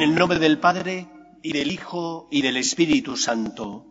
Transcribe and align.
En 0.00 0.12
el 0.12 0.14
nombre 0.14 0.38
del 0.38 0.58
Padre, 0.58 1.08
y 1.42 1.52
del 1.52 1.70
Hijo, 1.70 2.26
y 2.30 2.40
del 2.40 2.56
Espíritu 2.56 3.18
Santo. 3.18 3.84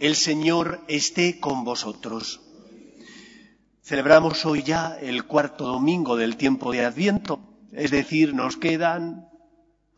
El 0.00 0.16
Señor 0.16 0.82
esté 0.88 1.38
con 1.38 1.64
vosotros. 1.64 2.40
Celebramos 3.82 4.46
hoy 4.46 4.62
ya 4.62 4.96
el 4.98 5.26
cuarto 5.26 5.66
domingo 5.66 6.16
del 6.16 6.38
tiempo 6.38 6.72
de 6.72 6.82
Adviento, 6.82 7.40
es 7.72 7.90
decir, 7.90 8.32
nos 8.32 8.56
quedan 8.56 9.28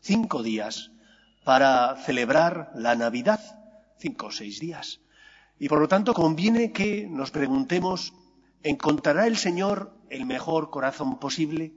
cinco 0.01 0.43
días 0.43 0.91
para 1.45 1.95
celebrar 1.95 2.73
la 2.75 2.97
Navidad, 2.97 3.39
cinco 3.99 4.25
o 4.25 4.31
seis 4.31 4.59
días. 4.59 4.99
Y 5.57 5.69
por 5.69 5.79
lo 5.79 5.87
tanto 5.87 6.13
conviene 6.13 6.73
que 6.73 7.07
nos 7.09 7.31
preguntemos, 7.31 8.13
¿encontrará 8.63 9.27
el 9.27 9.37
Señor 9.37 9.95
el 10.09 10.25
mejor 10.25 10.69
corazón 10.69 11.19
posible? 11.19 11.71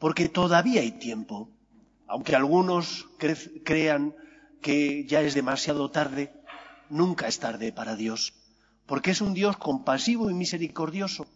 Porque 0.00 0.28
todavía 0.28 0.80
hay 0.80 0.90
tiempo. 0.90 1.53
Aunque 2.06 2.36
algunos 2.36 3.06
crean 3.64 4.14
que 4.60 5.06
ya 5.06 5.20
es 5.20 5.34
demasiado 5.34 5.90
tarde, 5.90 6.32
nunca 6.88 7.28
es 7.28 7.38
tarde 7.38 7.72
para 7.72 7.96
Dios, 7.96 8.34
porque 8.86 9.10
es 9.10 9.20
un 9.20 9.34
Dios 9.34 9.56
compasivo 9.56 10.30
y 10.30 10.34
misericordioso, 10.34 11.26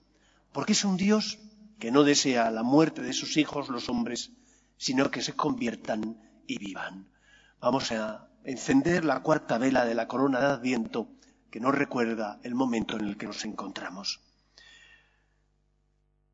porque 0.52 0.72
es 0.72 0.84
un 0.84 0.96
Dios 0.96 1.38
que 1.78 1.90
no 1.90 2.04
desea 2.04 2.50
la 2.50 2.62
muerte 2.62 3.02
de 3.02 3.12
sus 3.12 3.36
hijos 3.36 3.68
los 3.68 3.88
hombres, 3.88 4.32
sino 4.76 5.10
que 5.10 5.22
se 5.22 5.34
conviertan 5.34 6.20
y 6.46 6.58
vivan. 6.58 7.08
Vamos 7.60 7.92
a 7.92 8.28
encender 8.44 9.04
la 9.04 9.20
cuarta 9.20 9.58
vela 9.58 9.84
de 9.84 9.94
la 9.94 10.08
corona 10.08 10.40
de 10.40 10.46
Adviento 10.46 11.08
que 11.50 11.60
nos 11.60 11.74
recuerda 11.74 12.40
el 12.42 12.54
momento 12.54 12.96
en 12.96 13.06
el 13.06 13.16
que 13.16 13.26
nos 13.26 13.44
encontramos. 13.44 14.20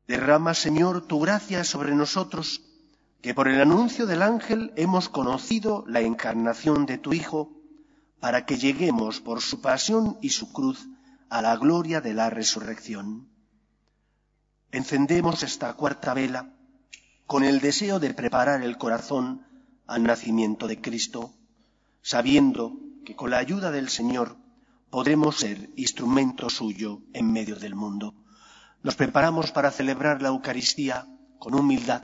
Derrama, 0.07 0.53
Señor, 0.53 1.07
tu 1.07 1.19
gracia 1.19 1.63
sobre 1.63 1.95
nosotros 1.95 2.61
que 3.25 3.33
por 3.33 3.47
el 3.47 3.59
anuncio 3.59 4.05
del 4.05 4.21
ángel 4.21 4.71
hemos 4.75 5.09
conocido 5.09 5.83
la 5.87 6.01
encarnación 6.01 6.85
de 6.85 6.99
tu 6.99 7.11
Hijo, 7.11 7.59
para 8.19 8.45
que 8.45 8.59
lleguemos 8.59 9.19
por 9.19 9.41
su 9.41 9.61
pasión 9.61 10.19
y 10.21 10.29
su 10.29 10.53
cruz 10.53 10.87
a 11.31 11.41
la 11.41 11.55
gloria 11.55 12.01
de 12.01 12.13
la 12.13 12.29
resurrección. 12.29 13.27
Encendemos 14.71 15.41
esta 15.41 15.73
cuarta 15.73 16.13
vela 16.13 16.53
con 17.25 17.43
el 17.43 17.61
deseo 17.61 17.99
de 17.99 18.13
preparar 18.13 18.61
el 18.61 18.77
corazón 18.77 19.41
al 19.87 20.03
nacimiento 20.03 20.67
de 20.67 20.79
Cristo, 20.79 21.33
sabiendo 22.03 22.77
que 23.05 23.15
con 23.15 23.31
la 23.31 23.39
ayuda 23.39 23.71
del 23.71 23.89
Señor 23.89 24.37
podremos 24.91 25.37
ser 25.37 25.71
instrumento 25.75 26.51
suyo 26.51 27.01
en 27.11 27.33
medio 27.33 27.55
del 27.55 27.73
mundo. 27.73 28.13
Nos 28.83 28.93
preparamos 28.93 29.51
para 29.51 29.71
celebrar 29.71 30.21
la 30.21 30.27
Eucaristía 30.27 31.07
con 31.39 31.55
humildad, 31.55 32.03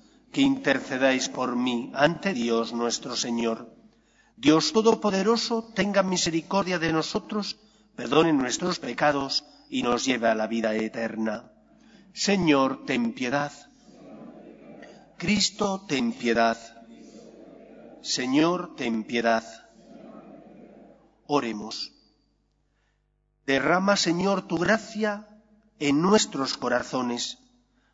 que 0.31 0.41
intercedáis 0.41 1.29
por 1.29 1.55
mí 1.55 1.91
ante 1.93 2.33
Dios 2.33 2.73
nuestro 2.73 3.15
Señor. 3.15 3.75
Dios 4.37 4.71
Todopoderoso 4.71 5.71
tenga 5.75 6.03
misericordia 6.03 6.79
de 6.79 6.93
nosotros, 6.93 7.59
perdone 7.95 8.33
nuestros 8.33 8.79
pecados 8.79 9.43
y 9.69 9.83
nos 9.83 10.05
lleve 10.05 10.29
a 10.29 10.35
la 10.35 10.47
vida 10.47 10.73
eterna. 10.73 11.51
Señor, 12.13 12.85
ten 12.85 13.13
piedad. 13.13 13.51
Cristo, 15.17 15.85
ten 15.87 16.13
piedad. 16.13 16.57
Señor, 18.01 18.75
ten 18.75 19.03
piedad. 19.03 19.43
Oremos. 21.27 21.93
Derrama, 23.45 23.95
Señor, 23.95 24.47
tu 24.47 24.57
gracia 24.57 25.27
en 25.79 26.01
nuestros 26.01 26.57
corazones 26.57 27.40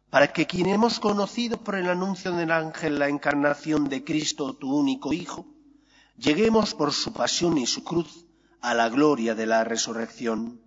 para 0.10 0.32
que 0.32 0.48
quien 0.48 0.68
hemos 0.68 1.00
conocido 1.00 1.58
por 1.58 1.76
el 1.76 1.90
anuncio 1.90 2.32
del 2.32 2.52
ángel 2.52 3.00
la 3.00 3.10
encarnación 3.10 3.90
de 3.90 4.04
Cristo, 4.04 4.54
tu 4.56 4.74
único 4.74 5.12
Hijo, 5.12 5.46
lleguemos 6.18 6.74
por 6.74 6.94
su 6.94 7.12
pasión 7.12 7.58
y 7.58 7.66
su 7.66 7.84
cruz 7.84 8.26
a 8.62 8.74
la 8.74 8.90
gloria 8.90 9.36
de 9.36 9.46
la 9.46 9.64
resurrección. 9.64 10.62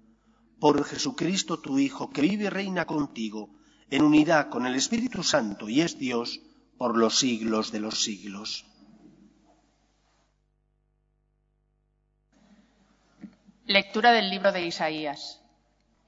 Por 0.59 0.85
Jesucristo, 0.85 1.59
tu 1.59 1.79
Hijo, 1.79 2.11
que 2.11 2.21
vive 2.21 2.45
y 2.45 2.49
reina 2.51 2.85
contigo, 2.85 3.51
en 3.89 4.03
unidad 4.03 4.51
con 4.51 4.67
el 4.67 4.75
Espíritu 4.75 5.23
Santo 5.23 5.69
y 5.69 5.81
es 5.81 5.99
Dios 5.99 6.41
por 6.77 6.97
los 6.97 7.19
siglos 7.19 7.73
de 7.73 7.81
los 7.81 8.03
siglos. 8.03 8.67
Lectura 13.65 14.13
del 14.13 14.31
libro 14.31 14.53
de 14.53 14.67
Isaías. 14.67 15.41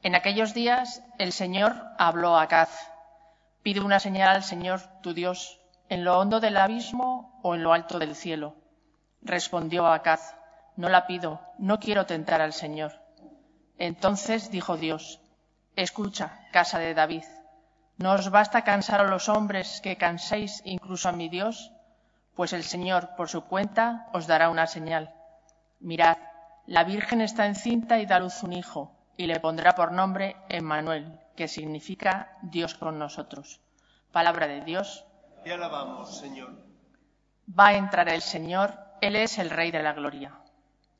En 0.02 0.14
aquellos 0.14 0.52
días 0.52 1.02
el 1.18 1.32
Señor 1.32 1.74
habló 1.98 2.36
a 2.36 2.46
Caz 2.48 2.91
Pide 3.62 3.80
una 3.80 4.00
señal 4.00 4.28
al 4.28 4.42
Señor 4.42 4.80
tu 5.02 5.14
Dios, 5.14 5.60
en 5.88 6.02
lo 6.04 6.18
hondo 6.18 6.40
del 6.40 6.56
abismo 6.56 7.38
o 7.42 7.54
en 7.54 7.62
lo 7.62 7.72
alto 7.72 8.00
del 8.00 8.16
cielo. 8.16 8.56
Respondió 9.20 9.86
Acaz, 9.86 10.34
no 10.76 10.88
la 10.88 11.06
pido, 11.06 11.40
no 11.58 11.78
quiero 11.78 12.04
tentar 12.06 12.40
al 12.40 12.52
Señor. 12.52 12.92
Entonces 13.78 14.50
dijo 14.50 14.76
Dios, 14.76 15.20
escucha, 15.76 16.40
casa 16.50 16.80
de 16.80 16.92
David, 16.92 17.24
¿no 17.98 18.12
os 18.12 18.30
basta 18.30 18.64
cansar 18.64 19.00
a 19.00 19.08
los 19.08 19.28
hombres 19.28 19.80
que 19.80 19.96
canséis 19.96 20.60
incluso 20.64 21.08
a 21.08 21.12
mi 21.12 21.28
Dios? 21.28 21.70
Pues 22.34 22.52
el 22.52 22.64
Señor, 22.64 23.10
por 23.16 23.28
su 23.28 23.44
cuenta, 23.44 24.08
os 24.12 24.26
dará 24.26 24.50
una 24.50 24.66
señal. 24.66 25.14
Mirad, 25.78 26.16
la 26.66 26.82
Virgen 26.82 27.20
está 27.20 27.46
encinta 27.46 28.00
y 28.00 28.06
da 28.06 28.18
luz 28.18 28.42
un 28.42 28.54
hijo, 28.54 28.96
y 29.16 29.26
le 29.26 29.38
pondrá 29.38 29.76
por 29.76 29.92
nombre 29.92 30.36
Emmanuel, 30.48 31.21
que 31.36 31.48
significa 31.48 32.36
Dios 32.42 32.74
con 32.74 32.98
nosotros. 32.98 33.60
Palabra 34.12 34.46
de 34.46 34.62
Dios. 34.62 35.04
Te 35.44 35.52
alabamos, 35.52 36.18
Señor. 36.18 36.50
Va 37.58 37.68
a 37.68 37.76
entrar 37.76 38.08
el 38.08 38.22
Señor, 38.22 38.78
Él 39.00 39.16
es 39.16 39.38
el 39.38 39.50
Rey 39.50 39.70
de 39.70 39.82
la 39.82 39.92
Gloria. 39.92 40.38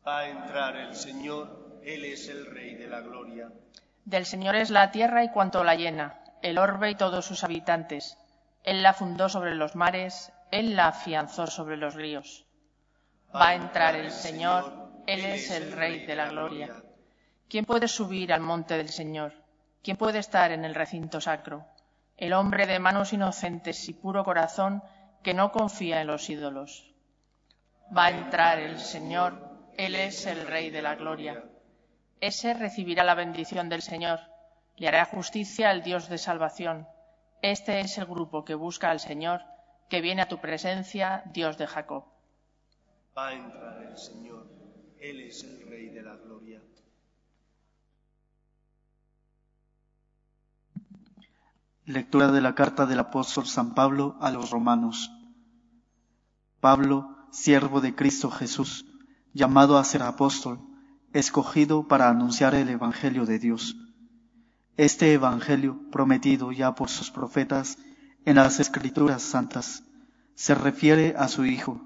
Va 0.07 0.21
a 0.21 0.29
entrar 0.29 0.77
el 0.77 0.95
Señor, 0.95 1.81
Él 1.85 2.05
es 2.05 2.29
el 2.29 2.47
Rey 2.47 2.75
de 2.75 2.89
la 2.89 3.01
Gloria. 3.01 3.53
Del 4.05 4.27
Señor 4.27 4.57
es 4.57 4.71
la 4.71 4.91
tierra 4.91 5.23
y 5.23 5.31
cuanto 5.31 5.63
la 5.63 5.77
llena, 5.77 6.19
el 6.43 6.59
orbe 6.59 6.91
y 6.91 6.95
todos 6.97 7.25
sus 7.25 7.45
habitantes. 7.45 8.19
Él 8.65 8.83
la 8.83 8.95
fundó 8.95 9.29
sobre 9.29 9.55
los 9.55 9.77
mares, 9.77 10.33
Él 10.51 10.75
la 10.75 10.89
afianzó 10.89 11.47
sobre 11.47 11.77
los 11.77 11.95
ríos. 11.95 12.45
Va 13.35 13.51
a 13.51 13.55
entrar 13.55 13.95
el 13.95 14.11
Señor, 14.11 14.91
Él 15.07 15.25
es 15.25 15.51
el 15.51 15.73
Rey 15.73 16.05
de 16.05 16.17
la 16.17 16.29
Gloria. 16.29 16.83
¿Quién 17.49 17.65
puede 17.65 17.87
subir 17.87 18.33
al 18.33 18.41
monte 18.41 18.77
del 18.77 18.89
Señor? 18.89 19.42
¿Quién 19.83 19.97
puede 19.97 20.21
estar 20.21 20.53
en 20.53 20.65
el 20.65 20.77
recinto 20.77 21.21
sacro? 21.21 21.67
El 22.17 22.35
hombre 22.35 22.67
de 22.67 22.79
manos 22.79 23.13
inocentes 23.13 23.89
y 23.89 23.93
puro 23.93 24.23
corazón 24.23 24.81
que 25.25 25.35
no 25.35 25.51
confía 25.51 26.01
en 26.01 26.07
los 26.07 26.31
ídolos. 26.31 26.95
Va 27.97 28.07
a 28.07 28.11
entrar 28.11 28.61
el 28.61 28.79
Señor, 28.79 29.35
Él 29.77 29.97
es 29.97 30.27
el 30.27 30.47
Rey 30.47 30.71
de 30.71 30.83
la 30.83 30.95
Gloria. 30.95 31.43
Ese 32.21 32.55
recibirá 32.55 33.03
la 33.03 33.17
bendición 33.17 33.69
del 33.69 33.83
Señor, 33.83 34.21
le 34.77 34.87
hará 34.87 35.05
justicia 35.05 35.71
al 35.71 35.83
Dios 35.83 36.09
de 36.09 36.19
salvación. 36.19 36.87
Este 37.43 37.81
es 37.81 37.99
el 37.99 38.07
grupo 38.07 38.45
que 38.45 38.55
busca 38.55 38.89
al 38.89 39.01
Señor, 39.01 39.43
que 39.89 40.01
viene 40.01 40.23
a 40.23 40.29
tu 40.29 40.39
presencia, 40.39 41.25
Dios 41.27 41.59
de 41.59 41.67
Jacob. 41.67 42.05
Va 43.19 43.29
a 43.29 43.35
entrar 43.35 43.83
el 43.83 43.99
Señor, 43.99 44.47
Él 45.01 45.23
es 45.23 45.43
el 45.43 45.69
Rey 45.69 45.89
de 45.89 46.03
la 46.03 46.15
Gloria. 46.15 46.61
Lectura 51.85 52.31
de 52.31 52.41
la 52.41 52.55
carta 52.55 52.87
del 52.87 53.01
apóstol 53.01 53.45
San 53.45 53.75
Pablo 53.75 54.17
a 54.21 54.31
los 54.31 54.51
romanos. 54.51 55.11
Pablo, 56.61 57.17
siervo 57.33 57.81
de 57.81 57.93
Cristo 57.97 58.31
Jesús, 58.31 58.87
llamado 59.35 59.77
a 59.77 59.83
ser 59.83 60.05
apóstol, 60.05 60.61
escogido 61.13 61.89
para 61.89 62.09
anunciar 62.09 62.55
el 62.55 62.69
Evangelio 62.69 63.27
de 63.27 63.41
Dios. 63.41 63.77
Este 64.77 65.13
Evangelio, 65.13 65.81
prometido 65.91 66.53
ya 66.53 66.77
por 66.77 66.89
sus 66.89 67.11
profetas 67.11 67.79
en 68.27 68.37
las 68.37 68.61
Escrituras 68.61 69.21
Santas, 69.21 69.83
se 70.37 70.55
refiere 70.55 71.17
a 71.19 71.27
su 71.27 71.45
Hijo, 71.47 71.81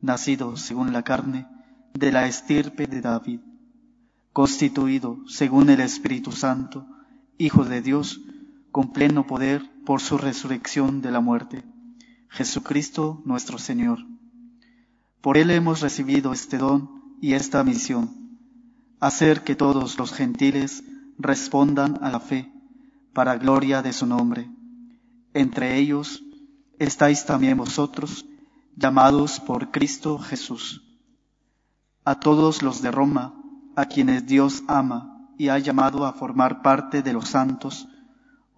nacido 0.00 0.56
según 0.56 0.94
la 0.94 1.02
carne, 1.02 1.46
de 1.92 2.10
la 2.10 2.26
estirpe 2.26 2.86
de 2.86 3.02
David, 3.02 3.40
constituido 4.32 5.18
según 5.28 5.68
el 5.68 5.80
Espíritu 5.80 6.32
Santo, 6.32 6.86
Hijo 7.36 7.66
de 7.66 7.82
Dios, 7.82 8.18
con 8.72 8.92
pleno 8.92 9.26
poder 9.26 9.70
por 9.84 10.00
su 10.00 10.16
resurrección 10.16 11.02
de 11.02 11.12
la 11.12 11.20
muerte, 11.20 11.62
Jesucristo 12.30 13.20
nuestro 13.26 13.58
Señor. 13.58 13.98
Por 15.20 15.36
Él 15.36 15.50
hemos 15.50 15.80
recibido 15.80 16.32
este 16.32 16.56
don 16.56 17.16
y 17.20 17.34
esta 17.34 17.62
misión, 17.62 18.38
hacer 18.98 19.44
que 19.44 19.54
todos 19.54 19.98
los 19.98 20.12
gentiles 20.12 20.82
respondan 21.18 21.98
a 22.02 22.10
la 22.10 22.18
fe, 22.18 22.50
para 23.12 23.36
gloria 23.36 23.82
de 23.82 23.92
su 23.92 24.06
nombre. 24.06 24.50
Entre 25.34 25.76
ellos 25.76 26.22
estáis 26.78 27.26
también 27.26 27.58
vosotros, 27.58 28.24
llamados 28.74 29.38
por 29.38 29.70
Cristo 29.70 30.18
Jesús. 30.18 30.82
A 32.04 32.18
todos 32.18 32.62
los 32.62 32.80
de 32.80 32.90
Roma, 32.90 33.34
a 33.76 33.84
quienes 33.84 34.26
Dios 34.26 34.64
ama 34.66 35.28
y 35.36 35.48
ha 35.48 35.58
llamado 35.58 36.06
a 36.06 36.14
formar 36.14 36.62
parte 36.62 37.02
de 37.02 37.12
los 37.12 37.28
santos, 37.28 37.86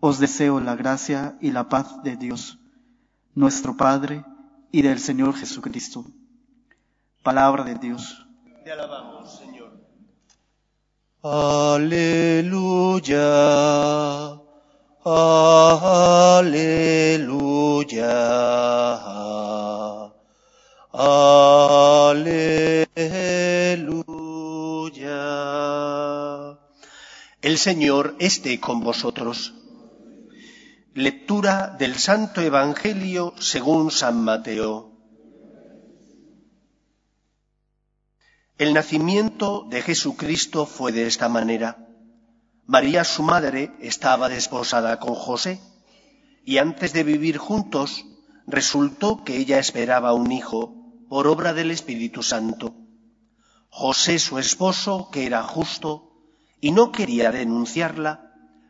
os 0.06 0.18
deseo 0.18 0.60
la 0.60 0.76
gracia 0.76 1.20
y 1.40 1.50
la 1.50 1.70
paz 1.70 2.02
de 2.02 2.16
Dios, 2.16 2.58
nuestro 3.34 3.74
Padre, 3.74 4.22
y 4.70 4.82
del 4.82 4.98
Señor 4.98 5.34
Jesucristo. 5.34 6.04
Palabra 7.22 7.64
de 7.64 7.76
Dios. 7.76 8.26
Te 8.64 8.70
alabamos, 8.70 9.38
Señor. 9.38 9.72
Aleluya. 11.22 12.02
Aleluya. 15.06 16.52
Aleluya. 20.92 22.58
El 27.40 27.56
Señor 27.56 28.16
esté 28.18 28.60
con 28.60 28.80
vosotros. 28.80 29.63
Lectura 30.96 31.74
del 31.76 31.96
Santo 31.96 32.40
Evangelio 32.40 33.34
según 33.40 33.90
San 33.90 34.22
Mateo. 34.22 34.92
El 38.58 38.74
nacimiento 38.74 39.66
de 39.68 39.82
Jesucristo 39.82 40.66
fue 40.66 40.92
de 40.92 41.08
esta 41.08 41.28
manera. 41.28 41.88
María, 42.66 43.02
su 43.02 43.24
madre, 43.24 43.72
estaba 43.80 44.28
desposada 44.28 45.00
con 45.00 45.16
José, 45.16 45.60
y 46.44 46.58
antes 46.58 46.92
de 46.92 47.02
vivir 47.02 47.38
juntos, 47.38 48.04
resultó 48.46 49.24
que 49.24 49.36
ella 49.36 49.58
esperaba 49.58 50.14
un 50.14 50.30
hijo 50.30 50.76
por 51.08 51.26
obra 51.26 51.52
del 51.54 51.72
Espíritu 51.72 52.22
Santo. 52.22 52.72
José, 53.68 54.20
su 54.20 54.38
esposo, 54.38 55.08
que 55.10 55.26
era 55.26 55.42
justo 55.42 56.12
y 56.60 56.70
no 56.70 56.92
quería 56.92 57.32
denunciarla, 57.32 58.33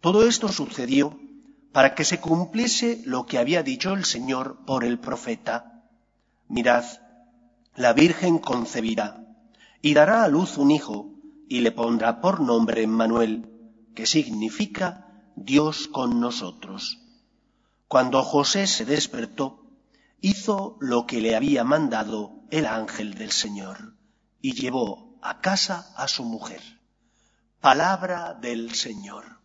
Todo 0.00 0.26
esto 0.26 0.48
sucedió 0.48 1.18
para 1.72 1.94
que 1.94 2.04
se 2.04 2.20
cumpliese 2.20 3.02
lo 3.04 3.26
que 3.26 3.38
había 3.38 3.62
dicho 3.62 3.92
el 3.92 4.04
Señor 4.04 4.64
por 4.64 4.84
el 4.84 4.98
profeta. 4.98 5.84
Mirad, 6.48 6.84
la 7.74 7.92
Virgen 7.92 8.38
concebirá 8.38 9.26
y 9.82 9.94
dará 9.94 10.24
a 10.24 10.28
luz 10.28 10.56
un 10.56 10.70
hijo 10.70 11.12
y 11.48 11.60
le 11.60 11.72
pondrá 11.72 12.20
por 12.20 12.40
nombre 12.40 12.82
Emmanuel, 12.82 13.48
que 13.94 14.06
significa 14.06 15.06
Dios 15.36 15.88
con 15.88 16.18
nosotros. 16.18 16.98
Cuando 17.88 18.22
José 18.22 18.66
se 18.66 18.84
despertó, 18.84 19.66
hizo 20.20 20.76
lo 20.80 21.06
que 21.06 21.20
le 21.20 21.36
había 21.36 21.62
mandado 21.62 22.42
el 22.50 22.66
ángel 22.66 23.14
del 23.14 23.30
Señor 23.30 23.94
y 24.40 24.54
llevó 24.54 25.18
a 25.22 25.40
casa 25.40 25.92
a 25.96 26.08
su 26.08 26.24
mujer. 26.24 26.62
Palabra 27.60 28.34
del 28.34 28.74
Señor. 28.74 29.40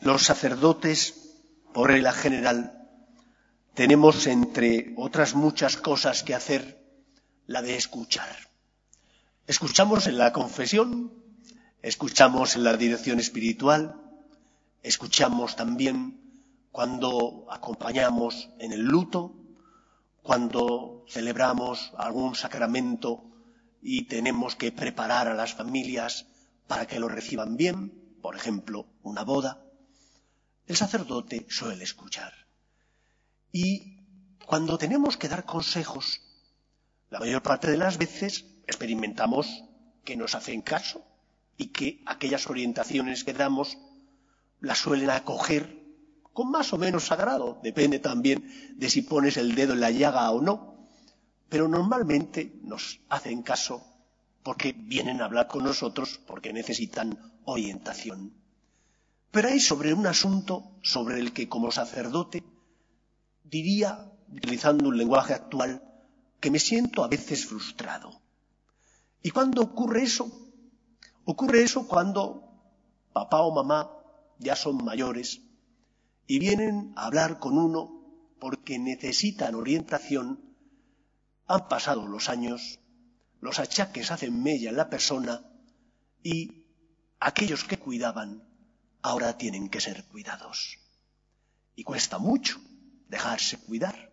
Los 0.00 0.22
sacerdotes, 0.22 1.14
por 1.72 1.88
regla 1.88 2.12
general, 2.12 2.88
tenemos, 3.74 4.26
entre 4.26 4.92
otras 4.96 5.34
muchas 5.34 5.76
cosas 5.76 6.22
que 6.22 6.34
hacer, 6.34 6.82
la 7.46 7.62
de 7.62 7.76
escuchar. 7.76 8.36
Escuchamos 9.46 10.06
en 10.06 10.18
la 10.18 10.32
confesión, 10.32 11.12
escuchamos 11.82 12.56
en 12.56 12.64
la 12.64 12.76
dirección 12.76 13.18
espiritual, 13.18 13.94
escuchamos 14.82 15.56
también 15.56 16.20
cuando 16.70 17.46
acompañamos 17.50 18.50
en 18.58 18.72
el 18.72 18.82
luto, 18.82 19.34
cuando 20.22 21.04
celebramos 21.08 21.92
algún 21.96 22.34
sacramento 22.34 23.24
y 23.80 24.02
tenemos 24.02 24.56
que 24.56 24.72
preparar 24.72 25.28
a 25.28 25.34
las 25.34 25.54
familias 25.54 26.26
para 26.66 26.86
que 26.86 27.00
lo 27.00 27.08
reciban 27.08 27.56
bien, 27.56 27.92
por 28.20 28.36
ejemplo, 28.36 28.86
una 29.02 29.24
boda. 29.24 29.62
El 30.68 30.76
sacerdote 30.76 31.46
suele 31.48 31.82
escuchar. 31.82 32.34
Y 33.50 33.96
cuando 34.44 34.76
tenemos 34.76 35.16
que 35.16 35.28
dar 35.28 35.46
consejos, 35.46 36.20
la 37.08 37.20
mayor 37.20 37.42
parte 37.42 37.70
de 37.70 37.78
las 37.78 37.96
veces 37.96 38.44
experimentamos 38.66 39.64
que 40.04 40.14
nos 40.14 40.34
hacen 40.34 40.60
caso 40.60 41.02
y 41.56 41.68
que 41.68 42.02
aquellas 42.04 42.46
orientaciones 42.50 43.24
que 43.24 43.32
damos 43.32 43.78
las 44.60 44.76
suelen 44.76 45.08
acoger 45.08 45.74
con 46.34 46.50
más 46.50 46.70
o 46.74 46.76
menos 46.76 47.04
sagrado. 47.04 47.58
Depende 47.62 47.98
también 47.98 48.76
de 48.76 48.90
si 48.90 49.00
pones 49.00 49.38
el 49.38 49.54
dedo 49.54 49.72
en 49.72 49.80
la 49.80 49.90
llaga 49.90 50.30
o 50.30 50.42
no. 50.42 50.86
Pero 51.48 51.66
normalmente 51.66 52.60
nos 52.62 53.00
hacen 53.08 53.40
caso 53.42 53.82
porque 54.42 54.74
vienen 54.76 55.22
a 55.22 55.24
hablar 55.24 55.48
con 55.48 55.64
nosotros 55.64 56.20
porque 56.26 56.52
necesitan 56.52 57.18
orientación. 57.46 58.37
Pero 59.30 59.48
hay 59.48 59.60
sobre 59.60 59.92
un 59.92 60.06
asunto 60.06 60.78
sobre 60.82 61.18
el 61.18 61.32
que 61.32 61.48
como 61.48 61.70
sacerdote 61.70 62.42
diría, 63.44 64.12
utilizando 64.32 64.88
un 64.88 64.96
lenguaje 64.96 65.34
actual, 65.34 65.82
que 66.40 66.50
me 66.50 66.58
siento 66.58 67.04
a 67.04 67.08
veces 67.08 67.46
frustrado. 67.46 68.20
¿Y 69.22 69.30
cuándo 69.30 69.62
ocurre 69.62 70.02
eso? 70.02 70.30
Ocurre 71.24 71.62
eso 71.62 71.86
cuando 71.86 72.48
papá 73.12 73.42
o 73.42 73.54
mamá 73.54 73.90
ya 74.38 74.56
son 74.56 74.84
mayores 74.84 75.42
y 76.26 76.38
vienen 76.38 76.92
a 76.96 77.06
hablar 77.06 77.38
con 77.38 77.58
uno 77.58 77.98
porque 78.38 78.78
necesitan 78.78 79.54
orientación, 79.54 80.40
han 81.46 81.68
pasado 81.68 82.06
los 82.06 82.28
años, 82.28 82.78
los 83.40 83.58
achaques 83.58 84.10
hacen 84.10 84.42
mella 84.42 84.70
en 84.70 84.76
la 84.76 84.88
persona 84.88 85.50
y 86.22 86.64
aquellos 87.18 87.64
que 87.64 87.78
cuidaban 87.78 88.47
ahora 89.02 89.36
tienen 89.38 89.68
que 89.68 89.80
ser 89.80 90.04
cuidados. 90.04 90.78
Y 91.74 91.84
cuesta 91.84 92.18
mucho 92.18 92.60
dejarse 93.08 93.58
cuidar. 93.58 94.12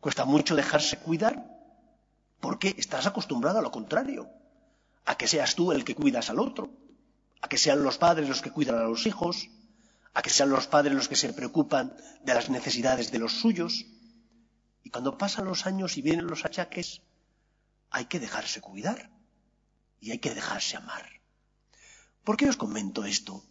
Cuesta 0.00 0.24
mucho 0.24 0.54
dejarse 0.54 0.98
cuidar 0.98 1.56
porque 2.40 2.74
estás 2.78 3.06
acostumbrado 3.06 3.58
a 3.58 3.62
lo 3.62 3.70
contrario, 3.70 4.28
a 5.04 5.16
que 5.16 5.26
seas 5.26 5.54
tú 5.54 5.72
el 5.72 5.84
que 5.84 5.94
cuidas 5.94 6.30
al 6.30 6.38
otro, 6.38 6.70
a 7.40 7.48
que 7.48 7.58
sean 7.58 7.82
los 7.82 7.98
padres 7.98 8.28
los 8.28 8.42
que 8.42 8.50
cuidan 8.50 8.76
a 8.76 8.84
los 8.84 9.06
hijos, 9.06 9.48
a 10.14 10.22
que 10.22 10.30
sean 10.30 10.50
los 10.50 10.66
padres 10.66 10.94
los 10.94 11.08
que 11.08 11.16
se 11.16 11.32
preocupan 11.32 11.96
de 12.22 12.34
las 12.34 12.48
necesidades 12.50 13.10
de 13.10 13.18
los 13.18 13.32
suyos. 13.40 13.86
Y 14.82 14.90
cuando 14.90 15.18
pasan 15.18 15.46
los 15.46 15.66
años 15.66 15.96
y 15.96 16.02
vienen 16.02 16.26
los 16.26 16.44
achaques, 16.44 17.02
hay 17.90 18.06
que 18.06 18.20
dejarse 18.20 18.60
cuidar 18.60 19.10
y 20.00 20.10
hay 20.10 20.18
que 20.18 20.34
dejarse 20.34 20.76
amar. 20.76 21.06
¿Por 22.24 22.36
qué 22.36 22.48
os 22.48 22.56
comento 22.56 23.04
esto? 23.04 23.44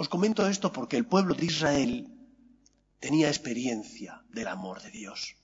Os 0.00 0.08
comento 0.08 0.48
esto 0.48 0.72
porque 0.72 0.96
el 0.96 1.04
pueblo 1.04 1.34
de 1.34 1.44
Israel 1.44 2.08
tenía 3.04 3.28
experiencia 3.28 4.24
del 4.30 4.48
amor 4.48 4.80
de 4.80 4.90
Dios, 4.90 5.36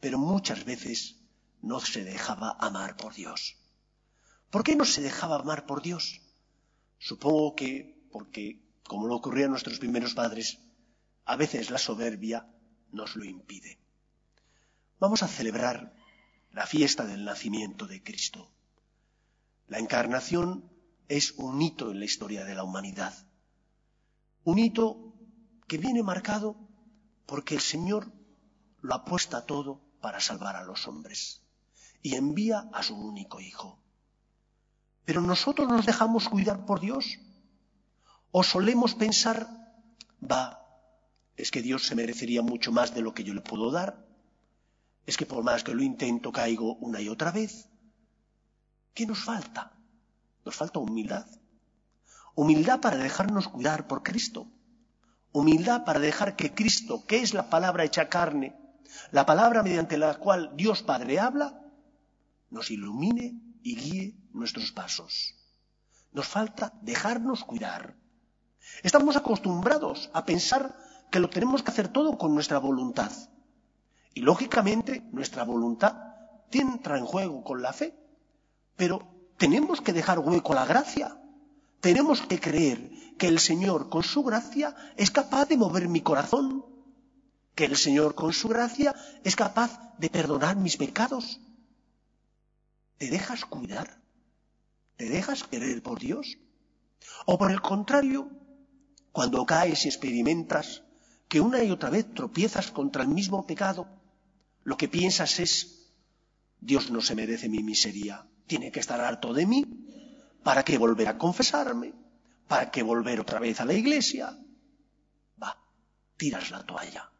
pero 0.00 0.16
muchas 0.16 0.64
veces 0.64 1.16
no 1.60 1.78
se 1.80 2.02
dejaba 2.02 2.56
amar 2.58 2.96
por 2.96 3.12
Dios. 3.12 3.58
¿Por 4.48 4.64
qué 4.64 4.76
no 4.76 4.86
se 4.86 5.02
dejaba 5.02 5.36
amar 5.36 5.66
por 5.66 5.82
Dios? 5.82 6.22
Supongo 6.98 7.54
que 7.54 8.00
porque, 8.10 8.62
como 8.82 9.08
lo 9.08 9.16
ocurría 9.16 9.44
a 9.44 9.50
nuestros 9.50 9.78
primeros 9.78 10.14
padres, 10.14 10.58
a 11.26 11.36
veces 11.36 11.68
la 11.68 11.76
soberbia 11.76 12.48
nos 12.92 13.14
lo 13.14 13.26
impide. 13.26 13.78
Vamos 14.98 15.22
a 15.22 15.28
celebrar 15.28 15.92
la 16.50 16.66
fiesta 16.66 17.04
del 17.04 17.26
nacimiento 17.26 17.86
de 17.86 18.02
Cristo. 18.02 18.50
La 19.68 19.80
encarnación 19.80 20.64
es 21.08 21.32
un 21.32 21.60
hito 21.60 21.90
en 21.90 21.98
la 21.98 22.06
historia 22.06 22.46
de 22.46 22.54
la 22.54 22.64
humanidad. 22.64 23.25
Un 24.46 24.60
hito 24.60 25.12
que 25.66 25.76
viene 25.76 26.04
marcado 26.04 26.54
porque 27.26 27.56
el 27.56 27.60
Señor 27.60 28.12
lo 28.80 28.94
apuesta 28.94 29.44
todo 29.44 29.80
para 30.00 30.20
salvar 30.20 30.54
a 30.54 30.62
los 30.62 30.86
hombres 30.86 31.42
y 32.00 32.14
envía 32.14 32.68
a 32.72 32.84
su 32.84 32.94
único 32.94 33.40
hijo. 33.40 33.80
Pero 35.04 35.20
nosotros 35.20 35.66
nos 35.68 35.84
dejamos 35.84 36.28
cuidar 36.28 36.64
por 36.64 36.78
Dios 36.78 37.18
o 38.30 38.44
solemos 38.44 38.94
pensar, 38.94 39.48
va, 40.22 40.64
es 41.36 41.50
que 41.50 41.60
Dios 41.60 41.84
se 41.84 41.96
merecería 41.96 42.40
mucho 42.40 42.70
más 42.70 42.94
de 42.94 43.02
lo 43.02 43.14
que 43.14 43.24
yo 43.24 43.34
le 43.34 43.40
puedo 43.40 43.72
dar, 43.72 44.06
es 45.06 45.16
que 45.16 45.26
por 45.26 45.42
más 45.42 45.64
que 45.64 45.74
lo 45.74 45.82
intento 45.82 46.30
caigo 46.30 46.76
una 46.76 47.00
y 47.00 47.08
otra 47.08 47.32
vez. 47.32 47.68
¿Qué 48.94 49.06
nos 49.06 49.18
falta? 49.24 49.72
Nos 50.44 50.54
falta 50.54 50.78
humildad. 50.78 51.26
Humildad 52.36 52.80
para 52.80 52.98
dejarnos 52.98 53.48
cuidar 53.48 53.88
por 53.88 54.02
Cristo. 54.02 54.46
Humildad 55.32 55.84
para 55.84 55.98
dejar 55.98 56.36
que 56.36 56.54
Cristo, 56.54 57.04
que 57.06 57.22
es 57.22 57.34
la 57.34 57.50
palabra 57.50 57.82
hecha 57.82 58.08
carne, 58.08 58.54
la 59.10 59.26
palabra 59.26 59.62
mediante 59.62 59.98
la 59.98 60.14
cual 60.14 60.52
Dios 60.54 60.82
Padre 60.82 61.18
habla, 61.18 61.60
nos 62.50 62.70
ilumine 62.70 63.40
y 63.62 63.74
guíe 63.74 64.14
nuestros 64.32 64.70
pasos. 64.70 65.34
Nos 66.12 66.28
falta 66.28 66.72
dejarnos 66.82 67.42
cuidar. 67.42 67.96
Estamos 68.82 69.16
acostumbrados 69.16 70.10
a 70.12 70.24
pensar 70.24 70.76
que 71.10 71.20
lo 71.20 71.30
tenemos 71.30 71.62
que 71.62 71.70
hacer 71.70 71.88
todo 71.88 72.18
con 72.18 72.34
nuestra 72.34 72.58
voluntad. 72.58 73.10
Y 74.14 74.20
lógicamente 74.20 75.02
nuestra 75.10 75.44
voluntad 75.44 75.96
entra 76.52 76.98
en 76.98 77.06
juego 77.06 77.44
con 77.44 77.62
la 77.62 77.72
fe, 77.72 77.94
pero 78.76 79.08
tenemos 79.36 79.80
que 79.80 79.92
dejar 79.92 80.18
hueco 80.18 80.52
a 80.52 80.56
la 80.56 80.66
gracia. 80.66 81.18
Tenemos 81.80 82.22
que 82.22 82.40
creer 82.40 82.90
que 83.18 83.28
el 83.28 83.38
Señor 83.38 83.88
con 83.88 84.02
su 84.02 84.22
gracia 84.22 84.74
es 84.96 85.10
capaz 85.10 85.46
de 85.46 85.56
mover 85.56 85.88
mi 85.88 86.00
corazón, 86.00 86.64
que 87.54 87.64
el 87.64 87.76
Señor 87.76 88.14
con 88.14 88.32
su 88.32 88.48
gracia 88.48 88.94
es 89.24 89.36
capaz 89.36 89.96
de 89.98 90.10
perdonar 90.10 90.56
mis 90.56 90.76
pecados. 90.76 91.40
¿Te 92.98 93.10
dejas 93.10 93.44
cuidar? 93.44 94.00
¿Te 94.96 95.08
dejas 95.08 95.44
querer 95.44 95.82
por 95.82 95.98
Dios? 95.98 96.38
¿O 97.26 97.38
por 97.38 97.50
el 97.50 97.60
contrario, 97.60 98.30
cuando 99.12 99.46
caes 99.46 99.84
y 99.84 99.88
experimentas 99.88 100.82
que 101.28 101.40
una 101.40 101.62
y 101.62 101.70
otra 101.70 101.90
vez 101.90 102.12
tropiezas 102.14 102.70
contra 102.70 103.02
el 103.02 103.08
mismo 103.08 103.46
pecado, 103.46 103.88
lo 104.62 104.76
que 104.76 104.88
piensas 104.88 105.38
es, 105.40 105.92
Dios 106.60 106.90
no 106.90 107.00
se 107.00 107.14
merece 107.14 107.48
mi 107.48 107.62
miseria, 107.62 108.26
tiene 108.46 108.70
que 108.70 108.80
estar 108.80 109.00
harto 109.00 109.32
de 109.32 109.46
mí, 109.46 109.85
¿para 110.46 110.64
qué 110.64 110.78
volver 110.78 111.08
a 111.08 111.18
confesarme? 111.18 111.92
¿Para 112.46 112.70
qué 112.70 112.84
volver 112.84 113.18
otra 113.18 113.40
vez 113.40 113.60
a 113.60 113.64
la 113.64 113.72
iglesia? 113.72 114.38
Va, 115.42 115.58
tiras 116.16 116.52
la 116.52 116.64
toalla. 116.64 117.10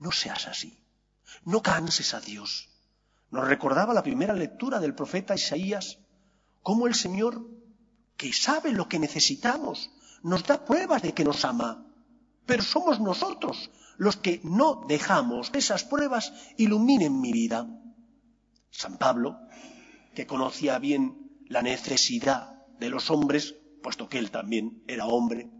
No 0.00 0.10
seas 0.10 0.48
así, 0.48 0.76
no 1.44 1.62
canses 1.62 2.14
a 2.14 2.20
Dios. 2.20 2.68
Nos 3.30 3.46
recordaba 3.46 3.94
la 3.94 4.02
primera 4.02 4.34
lectura 4.34 4.80
del 4.80 4.92
profeta 4.92 5.36
Isaías, 5.36 5.98
cómo 6.64 6.88
el 6.88 6.96
Señor, 6.96 7.46
que 8.16 8.32
sabe 8.32 8.72
lo 8.72 8.88
que 8.88 8.98
necesitamos, 8.98 9.90
nos 10.24 10.42
da 10.42 10.64
pruebas 10.64 11.02
de 11.02 11.14
que 11.14 11.22
nos 11.22 11.44
ama 11.44 11.86
pero 12.46 12.62
somos 12.62 13.00
nosotros 13.00 13.70
los 13.98 14.16
que 14.16 14.40
no 14.44 14.84
dejamos 14.88 15.50
que 15.50 15.58
esas 15.58 15.84
pruebas 15.84 16.32
iluminen 16.56 17.20
mi 17.20 17.32
vida. 17.32 17.66
San 18.70 18.98
Pablo, 18.98 19.38
que 20.14 20.26
conocía 20.26 20.78
bien 20.78 21.25
la 21.48 21.62
necesidad 21.62 22.66
de 22.78 22.90
los 22.90 23.10
hombres, 23.10 23.54
puesto 23.82 24.08
que 24.08 24.18
él 24.18 24.30
también 24.30 24.82
era 24.86 25.06
hombre, 25.06 25.50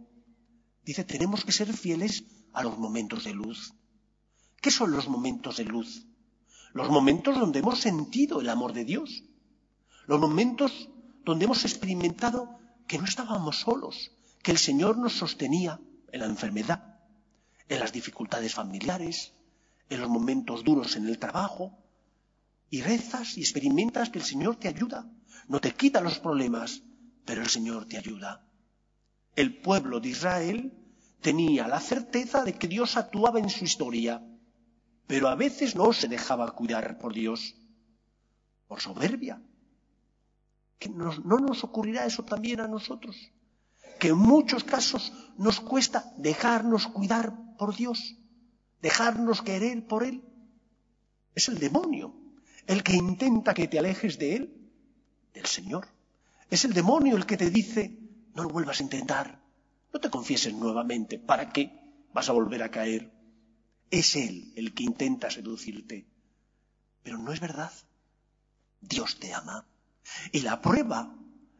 dice, 0.83 1.03
tenemos 1.03 1.43
que 1.45 1.51
ser 1.51 1.71
fieles 1.73 2.23
a 2.53 2.63
los 2.63 2.77
momentos 2.77 3.23
de 3.23 3.33
luz. 3.33 3.73
¿Qué 4.61 4.71
son 4.71 4.91
los 4.91 5.07
momentos 5.07 5.57
de 5.57 5.65
luz? 5.65 6.05
Los 6.73 6.89
momentos 6.89 7.39
donde 7.39 7.59
hemos 7.59 7.79
sentido 7.79 8.41
el 8.41 8.49
amor 8.49 8.73
de 8.73 8.85
Dios. 8.85 9.23
Los 10.07 10.19
momentos 10.19 10.89
donde 11.23 11.45
hemos 11.45 11.65
experimentado 11.65 12.59
que 12.87 12.97
no 12.97 13.05
estábamos 13.05 13.59
solos, 13.59 14.11
que 14.41 14.51
el 14.51 14.57
Señor 14.57 14.97
nos 14.97 15.13
sostenía, 15.13 15.79
en 16.11 16.21
la 16.21 16.25
enfermedad, 16.25 16.99
en 17.67 17.79
las 17.79 17.91
dificultades 17.91 18.53
familiares, 18.53 19.33
en 19.89 20.01
los 20.01 20.09
momentos 20.09 20.63
duros 20.63 20.95
en 20.95 21.07
el 21.07 21.19
trabajo, 21.19 21.77
y 22.69 22.81
rezas 22.81 23.37
y 23.37 23.41
experimentas 23.41 24.09
que 24.09 24.19
el 24.19 24.25
Señor 24.25 24.57
te 24.57 24.67
ayuda. 24.67 25.09
No 25.47 25.59
te 25.59 25.73
quita 25.73 26.01
los 26.01 26.19
problemas, 26.19 26.83
pero 27.25 27.41
el 27.41 27.49
Señor 27.49 27.85
te 27.85 27.97
ayuda. 27.97 28.45
El 29.35 29.61
pueblo 29.61 29.99
de 29.99 30.09
Israel 30.09 30.73
tenía 31.21 31.67
la 31.67 31.79
certeza 31.79 32.43
de 32.43 32.53
que 32.53 32.67
Dios 32.67 32.97
actuaba 32.97 33.39
en 33.39 33.49
su 33.49 33.63
historia, 33.63 34.23
pero 35.05 35.27
a 35.29 35.35
veces 35.35 35.75
no 35.75 35.93
se 35.93 36.07
dejaba 36.07 36.51
cuidar 36.51 36.97
por 36.97 37.13
Dios, 37.13 37.55
por 38.67 38.81
soberbia. 38.81 39.41
¿Que 40.79 40.89
no 40.89 41.39
nos 41.39 41.63
ocurrirá 41.63 42.05
eso 42.05 42.23
también 42.23 42.59
a 42.59 42.67
nosotros? 42.67 43.15
que 43.99 44.09
en 44.09 44.17
muchos 44.17 44.63
casos 44.63 45.13
nos 45.37 45.59
cuesta 45.59 46.11
dejarnos 46.17 46.87
cuidar 46.87 47.33
por 47.57 47.75
Dios, 47.75 48.15
dejarnos 48.81 49.41
querer 49.41 49.85
por 49.87 50.03
Él. 50.03 50.23
Es 51.35 51.49
el 51.49 51.59
demonio 51.59 52.13
el 52.65 52.83
que 52.83 52.95
intenta 52.95 53.53
que 53.53 53.67
te 53.67 53.79
alejes 53.79 54.19
de 54.19 54.35
Él, 54.35 54.56
del 55.37 55.45
Señor. 55.47 55.87
Es 56.49 56.65
el 56.65 56.73
demonio 56.73 57.15
el 57.15 57.25
que 57.25 57.37
te 57.37 57.49
dice, 57.49 57.97
no 58.33 58.43
lo 58.43 58.49
vuelvas 58.49 58.79
a 58.79 58.83
intentar, 58.83 59.41
no 59.93 59.99
te 59.99 60.09
confieses 60.09 60.53
nuevamente, 60.53 61.19
¿para 61.19 61.49
qué 61.49 61.71
vas 62.13 62.29
a 62.29 62.33
volver 62.33 62.63
a 62.63 62.71
caer? 62.71 63.11
Es 63.89 64.15
Él 64.15 64.53
el 64.55 64.73
que 64.73 64.83
intenta 64.83 65.31
seducirte. 65.31 66.07
Pero 67.03 67.17
no 67.17 67.31
es 67.31 67.39
verdad. 67.39 67.71
Dios 68.81 69.17
te 69.19 69.33
ama. 69.33 69.65
Y 70.31 70.41
la 70.41 70.61
prueba 70.61 71.15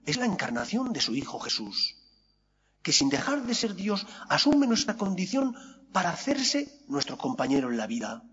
es 0.06 0.18
la 0.18 0.26
encarnación 0.26 0.94
de 0.94 1.02
su 1.02 1.16
Hijo 1.16 1.40
Jesús 1.40 1.98
que 2.88 2.94
sin 2.94 3.10
dejar 3.10 3.46
de 3.46 3.54
ser 3.54 3.76
Dios 3.76 4.08
asume 4.30 4.66
nuestra 4.66 4.96
condición 4.96 5.54
para 5.92 6.10
hacerse 6.10 6.86
nuestro 6.88 7.18
compañero 7.18 7.70
en 7.70 7.76
la 7.76 7.86
vida, 7.86 8.24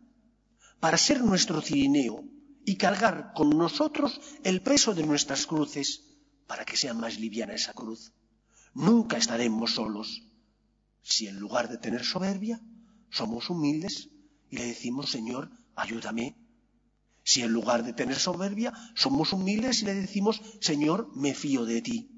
para 0.79 0.97
ser 0.97 1.25
nuestro 1.25 1.61
cirineo 1.61 2.23
y 2.65 2.77
cargar 2.77 3.33
con 3.35 3.51
nosotros 3.51 4.21
el 4.43 4.63
peso 4.63 4.95
de 4.95 5.05
nuestras 5.05 5.47
cruces 5.47 6.03
para 6.47 6.65
que 6.65 6.77
sea 6.77 6.95
más 6.95 7.19
liviana 7.19 7.55
esa 7.55 7.73
cruz. 7.73 8.13
Nunca 8.75 9.17
estaremos 9.17 9.75
solos 9.75 10.23
si 11.03 11.27
en 11.27 11.39
lugar 11.39 11.69
de 11.69 11.79
tener 11.79 12.05
soberbia 12.05 12.61
somos 13.11 13.51
humildes 13.51 14.09
y 14.51 14.57
le 14.57 14.67
decimos, 14.67 15.11
Señor, 15.11 15.51
ayúdame. 15.77 16.37
Si 17.23 17.43
en 17.43 17.53
lugar 17.53 17.85
de 17.85 17.93
tener 17.93 18.19
soberbia 18.19 18.73
somos 18.95 19.33
humildes 19.33 19.83
y 19.83 19.87
le 19.87 19.95
decimos, 19.95 20.41
Señor, 20.61 21.11
me 21.15 21.35
fío 21.35 21.65
de 21.65 21.83
ti. 21.83 22.11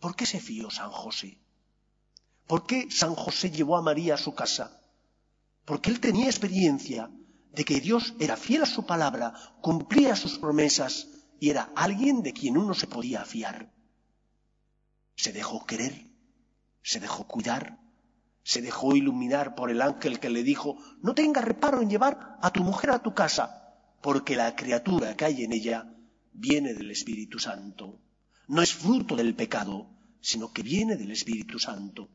¿Por 0.00 0.16
qué 0.16 0.26
se 0.26 0.40
fió 0.40 0.70
San 0.70 0.90
José? 0.90 1.38
¿Por 2.46 2.66
qué 2.66 2.88
San 2.90 3.14
José 3.14 3.50
llevó 3.50 3.76
a 3.76 3.82
María 3.82 4.14
a 4.14 4.18
su 4.18 4.34
casa? 4.34 4.80
Porque 5.64 5.90
él 5.90 6.00
tenía 6.00 6.26
experiencia 6.26 7.10
de 7.52 7.64
que 7.64 7.80
Dios 7.80 8.14
era 8.18 8.36
fiel 8.36 8.62
a 8.62 8.66
su 8.66 8.86
palabra, 8.86 9.34
cumplía 9.60 10.16
sus 10.16 10.38
promesas 10.38 11.08
y 11.40 11.50
era 11.50 11.72
alguien 11.74 12.22
de 12.22 12.32
quien 12.32 12.56
uno 12.56 12.74
se 12.74 12.86
podía 12.86 13.24
fiar. 13.24 13.72
Se 15.16 15.32
dejó 15.32 15.66
querer, 15.66 16.06
se 16.82 17.00
dejó 17.00 17.26
cuidar, 17.26 17.78
se 18.42 18.62
dejó 18.62 18.96
iluminar 18.96 19.54
por 19.54 19.70
el 19.70 19.82
ángel 19.82 20.20
que 20.20 20.30
le 20.30 20.42
dijo, 20.42 20.76
no 21.02 21.14
tengas 21.14 21.44
reparo 21.44 21.82
en 21.82 21.90
llevar 21.90 22.38
a 22.40 22.50
tu 22.50 22.62
mujer 22.62 22.90
a 22.90 23.02
tu 23.02 23.14
casa, 23.14 23.76
porque 24.00 24.36
la 24.36 24.54
criatura 24.54 25.16
que 25.16 25.24
hay 25.24 25.44
en 25.44 25.52
ella 25.52 25.92
viene 26.32 26.74
del 26.74 26.90
Espíritu 26.90 27.38
Santo 27.38 28.00
no 28.46 28.62
es 28.62 28.72
fruto 28.72 29.14
del 29.14 29.34
pecado, 29.34 29.90
sino 30.20 30.52
que 30.52 30.62
viene 30.62 30.96
del 30.96 31.10
Espíritu 31.10 31.58
Santo. 31.58 32.08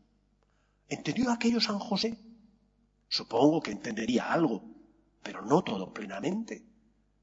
¿Entendió 0.89 1.31
aquello 1.31 1.61
San 1.61 1.79
José? 1.79 2.17
Supongo 3.07 3.61
que 3.61 3.71
entendería 3.71 4.33
algo, 4.33 4.72
pero 5.23 5.43
no 5.43 5.63
todo 5.63 5.93
plenamente. 5.93 6.65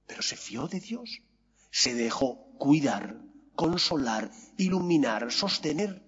Pero 0.06 0.22
se 0.22 0.36
fió 0.36 0.66
de 0.66 0.80
Dios, 0.80 1.22
se 1.70 1.94
dejó 1.94 2.52
cuidar, 2.58 3.20
consolar, 3.54 4.30
iluminar, 4.56 5.30
sostener 5.30 6.02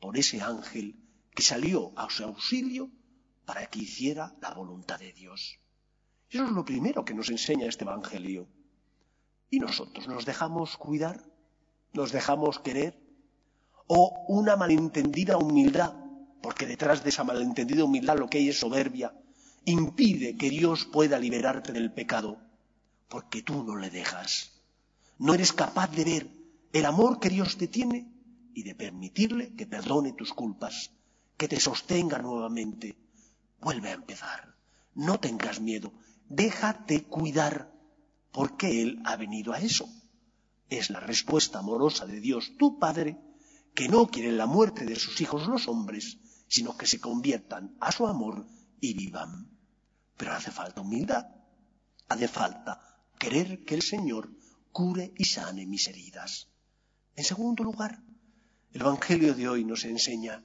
por 0.00 0.16
ese 0.16 0.40
ángel 0.40 0.96
que 1.34 1.42
salió 1.42 1.92
a 1.96 2.10
su 2.10 2.24
auxilio 2.24 2.90
para 3.44 3.66
que 3.66 3.80
hiciera 3.80 4.34
la 4.40 4.52
voluntad 4.54 4.98
de 4.98 5.12
Dios. 5.12 5.60
Eso 6.28 6.44
es 6.44 6.50
lo 6.50 6.64
primero 6.64 7.04
que 7.04 7.14
nos 7.14 7.30
enseña 7.30 7.66
este 7.66 7.84
Evangelio. 7.84 8.48
Y 9.50 9.60
nosotros 9.60 10.08
nos 10.08 10.26
dejamos 10.26 10.76
cuidar 10.76 11.24
nos 11.92 12.12
dejamos 12.12 12.58
querer, 12.58 12.98
o 13.86 14.24
una 14.28 14.56
malentendida 14.56 15.38
humildad, 15.38 15.94
porque 16.42 16.66
detrás 16.66 17.02
de 17.02 17.10
esa 17.10 17.24
malentendida 17.24 17.84
humildad 17.84 18.18
lo 18.18 18.28
que 18.28 18.38
hay 18.38 18.48
es 18.48 18.60
soberbia, 18.60 19.14
impide 19.64 20.36
que 20.36 20.50
Dios 20.50 20.84
pueda 20.84 21.18
liberarte 21.18 21.72
del 21.72 21.92
pecado, 21.92 22.38
porque 23.08 23.42
tú 23.42 23.64
no 23.64 23.76
le 23.76 23.90
dejas. 23.90 24.52
No 25.18 25.34
eres 25.34 25.52
capaz 25.52 25.90
de 25.90 26.04
ver 26.04 26.30
el 26.72 26.84
amor 26.84 27.18
que 27.20 27.30
Dios 27.30 27.56
te 27.56 27.68
tiene 27.68 28.10
y 28.54 28.62
de 28.62 28.74
permitirle 28.74 29.54
que 29.54 29.66
perdone 29.66 30.12
tus 30.12 30.32
culpas, 30.32 30.90
que 31.36 31.48
te 31.48 31.60
sostenga 31.60 32.18
nuevamente. 32.18 32.96
Vuelve 33.60 33.90
a 33.90 33.94
empezar. 33.94 34.56
no 34.94 35.20
tengas 35.20 35.60
miedo, 35.60 35.92
déjate 36.28 37.04
cuidar, 37.04 37.72
porque 38.32 38.82
Él 38.82 39.00
ha 39.04 39.16
venido 39.16 39.52
a 39.52 39.60
eso. 39.60 39.88
Es 40.68 40.90
la 40.90 40.98
respuesta 40.98 41.60
amorosa 41.60 42.04
de 42.04 42.20
Dios, 42.20 42.56
tu 42.58 42.78
Padre, 42.78 43.16
que 43.74 43.88
no 43.88 44.08
quiere 44.08 44.32
la 44.32 44.46
muerte 44.46 44.84
de 44.84 44.96
sus 44.96 45.20
hijos 45.20 45.46
los 45.46 45.68
hombres, 45.68 46.18
sino 46.48 46.76
que 46.76 46.86
se 46.86 47.00
conviertan 47.00 47.76
a 47.80 47.92
su 47.92 48.06
amor 48.08 48.44
y 48.80 48.94
vivan. 48.94 49.48
Pero 50.16 50.32
hace 50.32 50.50
falta 50.50 50.80
humildad, 50.80 51.26
hace 52.08 52.28
falta 52.28 52.80
querer 53.18 53.64
que 53.64 53.74
el 53.74 53.82
Señor 53.82 54.30
cure 54.72 55.12
y 55.16 55.24
sane 55.24 55.66
mis 55.66 55.88
heridas. 55.88 56.48
En 57.16 57.24
segundo 57.24 57.64
lugar, 57.64 58.00
el 58.72 58.80
Evangelio 58.80 59.34
de 59.34 59.48
hoy 59.48 59.64
nos 59.64 59.84
enseña 59.84 60.44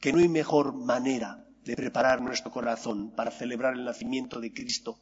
que 0.00 0.12
no 0.12 0.18
hay 0.18 0.28
mejor 0.28 0.74
manera 0.74 1.46
de 1.64 1.76
preparar 1.76 2.20
nuestro 2.20 2.50
corazón 2.50 3.14
para 3.14 3.30
celebrar 3.30 3.74
el 3.74 3.84
nacimiento 3.84 4.40
de 4.40 4.52
Cristo 4.52 5.00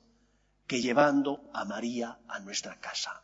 que 0.66 0.82
llevando 0.82 1.50
a 1.54 1.64
María 1.64 2.18
a 2.28 2.40
nuestra 2.40 2.78
casa. 2.78 3.22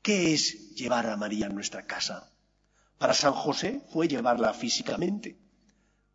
¿Qué 0.00 0.34
es 0.34 0.74
llevar 0.74 1.06
a 1.08 1.16
María 1.16 1.46
a 1.46 1.48
nuestra 1.48 1.86
casa? 1.86 2.30
Para 2.98 3.14
San 3.14 3.32
José 3.32 3.84
fue 3.92 4.06
llevarla 4.06 4.54
físicamente. 4.54 5.38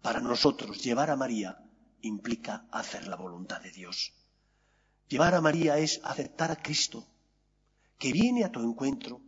Para 0.02 0.22
nosotros 0.22 0.82
llevar 0.82 1.10
a 1.10 1.18
María 1.18 1.58
implica 2.02 2.68
hacer 2.72 3.08
la 3.08 3.16
voluntad 3.16 3.62
de 3.62 3.72
Dios. 3.72 4.14
Llevar 5.08 5.36
a 5.36 5.42
María 5.42 5.78
es 5.78 6.02
aceptar 6.04 6.52
a 6.52 6.62
Cristo, 6.62 7.06
que 7.98 8.12
viene 8.12 8.44
a 8.44 8.52
tu 8.52 8.62
encuentro 8.62 9.22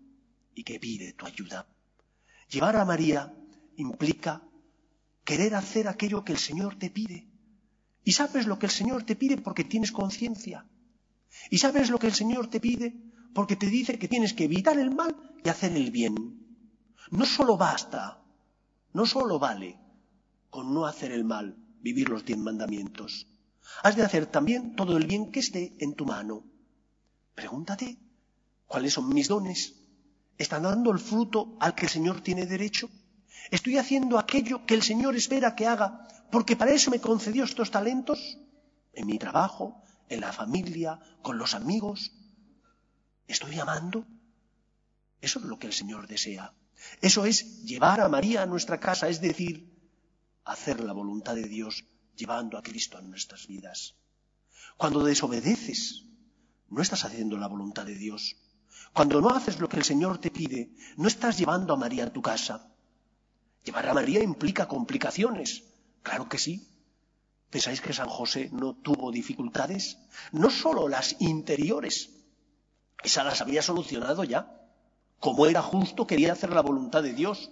y 0.53 0.63
que 0.63 0.79
pide 0.79 1.13
tu 1.13 1.25
ayuda. 1.25 1.67
Llevar 2.49 2.75
a 2.75 2.85
María 2.85 3.33
implica 3.77 4.41
querer 5.23 5.55
hacer 5.55 5.87
aquello 5.87 6.23
que 6.23 6.33
el 6.33 6.37
Señor 6.37 6.77
te 6.77 6.89
pide. 6.89 7.27
Y 8.03 8.13
sabes 8.13 8.47
lo 8.47 8.59
que 8.59 8.65
el 8.65 8.71
Señor 8.71 9.03
te 9.03 9.15
pide 9.15 9.37
porque 9.37 9.63
tienes 9.63 9.91
conciencia. 9.91 10.65
Y 11.49 11.59
sabes 11.59 11.89
lo 11.89 11.99
que 11.99 12.07
el 12.07 12.13
Señor 12.13 12.49
te 12.49 12.59
pide 12.59 12.95
porque 13.33 13.55
te 13.55 13.67
dice 13.67 13.99
que 13.99 14.07
tienes 14.07 14.33
que 14.33 14.45
evitar 14.45 14.77
el 14.79 14.91
mal 14.91 15.15
y 15.43 15.49
hacer 15.49 15.75
el 15.75 15.91
bien. 15.91 16.15
No 17.11 17.25
solo 17.25 17.57
basta, 17.57 18.21
no 18.93 19.05
solo 19.05 19.39
vale 19.39 19.77
con 20.49 20.73
no 20.73 20.85
hacer 20.85 21.11
el 21.11 21.23
mal, 21.23 21.55
vivir 21.81 22.09
los 22.09 22.25
diez 22.25 22.37
mandamientos. 22.37 23.27
Has 23.83 23.95
de 23.95 24.03
hacer 24.03 24.25
también 24.25 24.75
todo 24.75 24.97
el 24.97 25.05
bien 25.05 25.31
que 25.31 25.39
esté 25.39 25.75
en 25.79 25.93
tu 25.95 26.05
mano. 26.05 26.43
Pregúntate, 27.35 27.97
¿cuáles 28.65 28.93
son 28.93 29.09
mis 29.09 29.27
dones? 29.27 29.75
¿Están 30.37 30.63
dando 30.63 30.91
el 30.91 30.99
fruto 30.99 31.57
al 31.59 31.75
que 31.75 31.85
el 31.85 31.91
Señor 31.91 32.21
tiene 32.21 32.45
derecho? 32.45 32.89
Estoy 33.51 33.77
haciendo 33.77 34.19
aquello 34.19 34.65
que 34.65 34.75
el 34.75 34.83
Señor 34.83 35.15
espera 35.15 35.55
que 35.55 35.67
haga, 35.67 36.07
porque 36.31 36.55
para 36.55 36.71
eso 36.71 36.91
me 36.91 37.01
concedió 37.01 37.43
estos 37.43 37.71
talentos, 37.71 38.37
en 38.93 39.07
mi 39.07 39.17
trabajo, 39.17 39.81
en 40.07 40.21
la 40.21 40.33
familia, 40.33 40.99
con 41.21 41.37
los 41.37 41.53
amigos. 41.53 42.11
¿Estoy 43.27 43.59
amando? 43.59 44.05
Eso 45.21 45.39
es 45.39 45.45
lo 45.45 45.59
que 45.59 45.67
el 45.67 45.73
Señor 45.73 46.07
desea. 46.07 46.53
Eso 47.01 47.25
es 47.25 47.63
llevar 47.63 48.01
a 48.01 48.09
María 48.09 48.43
a 48.43 48.45
nuestra 48.45 48.79
casa, 48.79 49.09
es 49.09 49.21
decir, 49.21 49.78
hacer 50.49 50.79
la 50.81 50.93
voluntad 50.93 51.35
de 51.35 51.47
Dios 51.47 51.85
llevando 52.15 52.57
a 52.57 52.63
Cristo 52.63 52.97
a 52.97 53.01
nuestras 53.01 53.47
vidas. 53.47 53.95
Cuando 54.77 55.03
desobedeces, 55.03 56.05
no 56.69 56.81
estás 56.81 57.05
haciendo 57.05 57.37
la 57.37 57.47
voluntad 57.47 57.85
de 57.85 57.95
Dios. 57.95 58.35
Cuando 58.93 59.21
no 59.21 59.29
haces 59.29 59.59
lo 59.59 59.69
que 59.69 59.77
el 59.77 59.83
Señor 59.83 60.17
te 60.17 60.31
pide, 60.31 60.71
no 60.97 61.07
estás 61.07 61.37
llevando 61.37 61.73
a 61.73 61.77
María 61.77 62.05
a 62.05 62.13
tu 62.13 62.21
casa. 62.21 62.67
Llevar 63.63 63.87
a 63.89 63.93
María 63.93 64.23
implica 64.23 64.67
complicaciones. 64.67 65.63
Claro 66.01 66.27
que 66.27 66.39
sí. 66.39 66.67
¿Pensáis 67.51 67.81
que 67.81 67.93
San 67.93 68.09
José 68.09 68.49
no 68.51 68.75
tuvo 68.75 69.11
dificultades? 69.11 69.97
No 70.31 70.49
solo 70.49 70.87
las 70.87 71.15
interiores. 71.19 72.09
Esas 73.03 73.25
las 73.25 73.41
había 73.41 73.61
solucionado 73.61 74.23
ya. 74.23 74.55
Como 75.19 75.45
era 75.45 75.61
justo, 75.61 76.07
quería 76.07 76.33
hacer 76.33 76.51
la 76.51 76.61
voluntad 76.61 77.03
de 77.03 77.13
Dios 77.13 77.51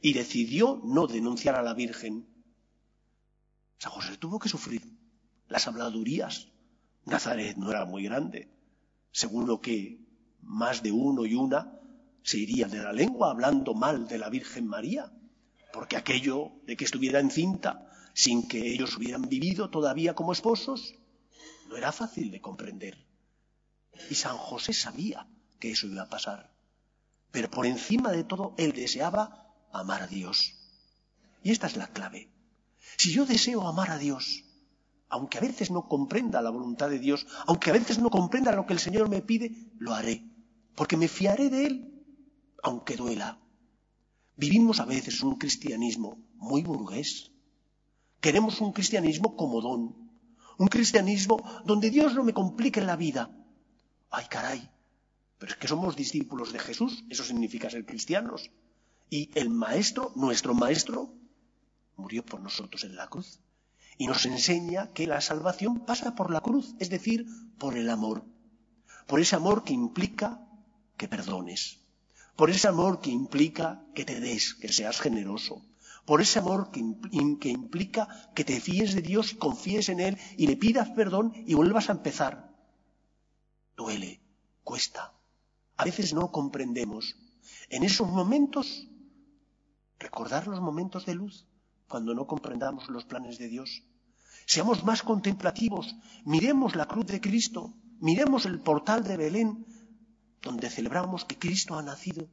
y 0.00 0.12
decidió 0.14 0.80
no 0.84 1.06
denunciar 1.06 1.54
a 1.56 1.62
la 1.62 1.74
Virgen. 1.74 2.37
San 3.78 3.92
José 3.92 4.16
tuvo 4.16 4.38
que 4.38 4.48
sufrir 4.48 4.82
las 5.48 5.66
habladurías. 5.66 6.48
Nazaret 7.04 7.56
no 7.56 7.70
era 7.70 7.84
muy 7.84 8.04
grande. 8.04 8.48
Seguro 9.12 9.60
que 9.60 10.00
más 10.42 10.82
de 10.82 10.92
uno 10.92 11.24
y 11.26 11.34
una 11.34 11.80
se 12.22 12.38
irían 12.38 12.70
de 12.70 12.82
la 12.82 12.92
lengua 12.92 13.30
hablando 13.30 13.74
mal 13.74 14.06
de 14.06 14.18
la 14.18 14.28
Virgen 14.28 14.66
María 14.66 15.12
porque 15.72 15.96
aquello 15.96 16.52
de 16.66 16.76
que 16.76 16.84
estuviera 16.84 17.20
encinta 17.20 17.88
sin 18.14 18.48
que 18.48 18.72
ellos 18.72 18.96
hubieran 18.96 19.28
vivido 19.28 19.70
todavía 19.70 20.14
como 20.14 20.32
esposos, 20.32 20.94
no 21.68 21.76
era 21.76 21.92
fácil 21.92 22.30
de 22.30 22.40
comprender. 22.40 23.06
Y 24.10 24.14
San 24.14 24.36
José 24.36 24.72
sabía 24.72 25.28
que 25.60 25.70
eso 25.70 25.86
iba 25.86 26.02
a 26.02 26.08
pasar. 26.08 26.50
Pero 27.30 27.50
por 27.50 27.66
encima 27.66 28.10
de 28.10 28.24
todo, 28.24 28.54
él 28.58 28.72
deseaba 28.72 29.54
amar 29.72 30.02
a 30.02 30.06
Dios. 30.06 30.54
Y 31.42 31.52
esta 31.52 31.66
es 31.66 31.76
la 31.76 31.88
clave. 31.88 32.28
Si 32.96 33.12
yo 33.12 33.26
deseo 33.26 33.66
amar 33.66 33.90
a 33.90 33.98
Dios, 33.98 34.44
aunque 35.08 35.38
a 35.38 35.40
veces 35.40 35.70
no 35.70 35.88
comprenda 35.88 36.42
la 36.42 36.50
voluntad 36.50 36.90
de 36.90 36.98
Dios, 36.98 37.26
aunque 37.46 37.70
a 37.70 37.72
veces 37.74 37.98
no 37.98 38.10
comprenda 38.10 38.52
lo 38.52 38.66
que 38.66 38.74
el 38.74 38.78
Señor 38.78 39.08
me 39.08 39.22
pide, 39.22 39.70
lo 39.78 39.94
haré, 39.94 40.24
porque 40.74 40.96
me 40.96 41.08
fiaré 41.08 41.48
de 41.50 41.66
Él, 41.66 42.04
aunque 42.62 42.96
duela, 42.96 43.38
Vivimos 44.38 44.78
a 44.78 44.84
veces 44.84 45.20
un 45.24 45.34
cristianismo 45.34 46.24
muy 46.36 46.62
burgués. 46.62 47.32
Queremos 48.20 48.60
un 48.60 48.72
cristianismo 48.72 49.34
como 49.34 49.60
don, 49.60 49.80
un 50.58 50.68
cristianismo 50.68 51.42
donde 51.64 51.90
Dios 51.90 52.14
no 52.14 52.22
me 52.22 52.32
complique 52.32 52.80
la 52.80 52.94
vida. 52.94 53.34
Ay, 54.10 54.26
caray, 54.30 54.70
pero 55.38 55.50
es 55.50 55.58
que 55.58 55.66
somos 55.66 55.96
discípulos 55.96 56.52
de 56.52 56.60
Jesús, 56.60 57.04
eso 57.10 57.24
significa 57.24 57.68
ser 57.68 57.84
cristianos. 57.84 58.52
Y 59.10 59.28
el 59.34 59.50
Maestro, 59.50 60.12
nuestro 60.14 60.54
Maestro, 60.54 61.12
murió 61.98 62.24
por 62.24 62.40
nosotros 62.40 62.84
en 62.84 62.96
la 62.96 63.08
cruz. 63.08 63.40
Y 63.98 64.06
nos 64.06 64.24
enseña 64.24 64.92
que 64.94 65.06
la 65.06 65.20
salvación 65.20 65.84
pasa 65.84 66.14
por 66.14 66.30
la 66.30 66.40
cruz, 66.40 66.74
es 66.78 66.88
decir, 66.88 67.26
por 67.58 67.76
el 67.76 67.90
amor. 67.90 68.24
Por 69.06 69.20
ese 69.20 69.36
amor 69.36 69.64
que 69.64 69.72
implica 69.72 70.40
que 70.96 71.08
perdones, 71.08 71.80
por 72.36 72.50
ese 72.50 72.68
amor 72.68 73.00
que 73.00 73.10
implica 73.10 73.82
que 73.94 74.04
te 74.04 74.20
des, 74.20 74.54
que 74.54 74.72
seas 74.72 75.00
generoso, 75.00 75.62
por 76.04 76.22
ese 76.22 76.38
amor 76.38 76.70
que, 76.70 76.80
implica 77.50 78.30
que 78.34 78.44
te 78.44 78.60
fíes 78.60 78.94
de 78.94 79.02
Dios, 79.02 79.34
confíes 79.34 79.88
en 79.88 80.00
Él 80.00 80.16
y 80.36 80.46
le 80.46 80.56
pidas 80.56 80.88
perdón 80.90 81.32
y 81.46 81.54
vuelvas 81.54 81.88
a 81.88 81.92
empezar. 81.92 82.48
Duele, 83.76 84.20
cuesta. 84.62 85.12
A 85.76 85.84
veces 85.84 86.14
no 86.14 86.30
comprendemos. 86.30 87.16
En 87.68 87.82
esos 87.82 88.08
momentos, 88.08 88.88
recordar 89.98 90.46
los 90.46 90.60
momentos 90.60 91.06
de 91.06 91.14
luz, 91.14 91.47
cuando 91.88 92.14
no 92.14 92.26
comprendamos 92.26 92.88
los 92.88 93.04
planes 93.04 93.38
de 93.38 93.48
Dios. 93.48 93.82
Seamos 94.46 94.84
más 94.84 95.02
contemplativos, 95.02 95.96
miremos 96.24 96.76
la 96.76 96.86
cruz 96.86 97.06
de 97.06 97.20
Cristo, 97.20 97.74
miremos 98.00 98.46
el 98.46 98.60
portal 98.60 99.04
de 99.04 99.16
Belén, 99.16 99.66
donde 100.42 100.70
celebramos 100.70 101.24
que 101.24 101.38
Cristo 101.38 101.76
ha 101.76 101.82
nacido, 101.82 102.28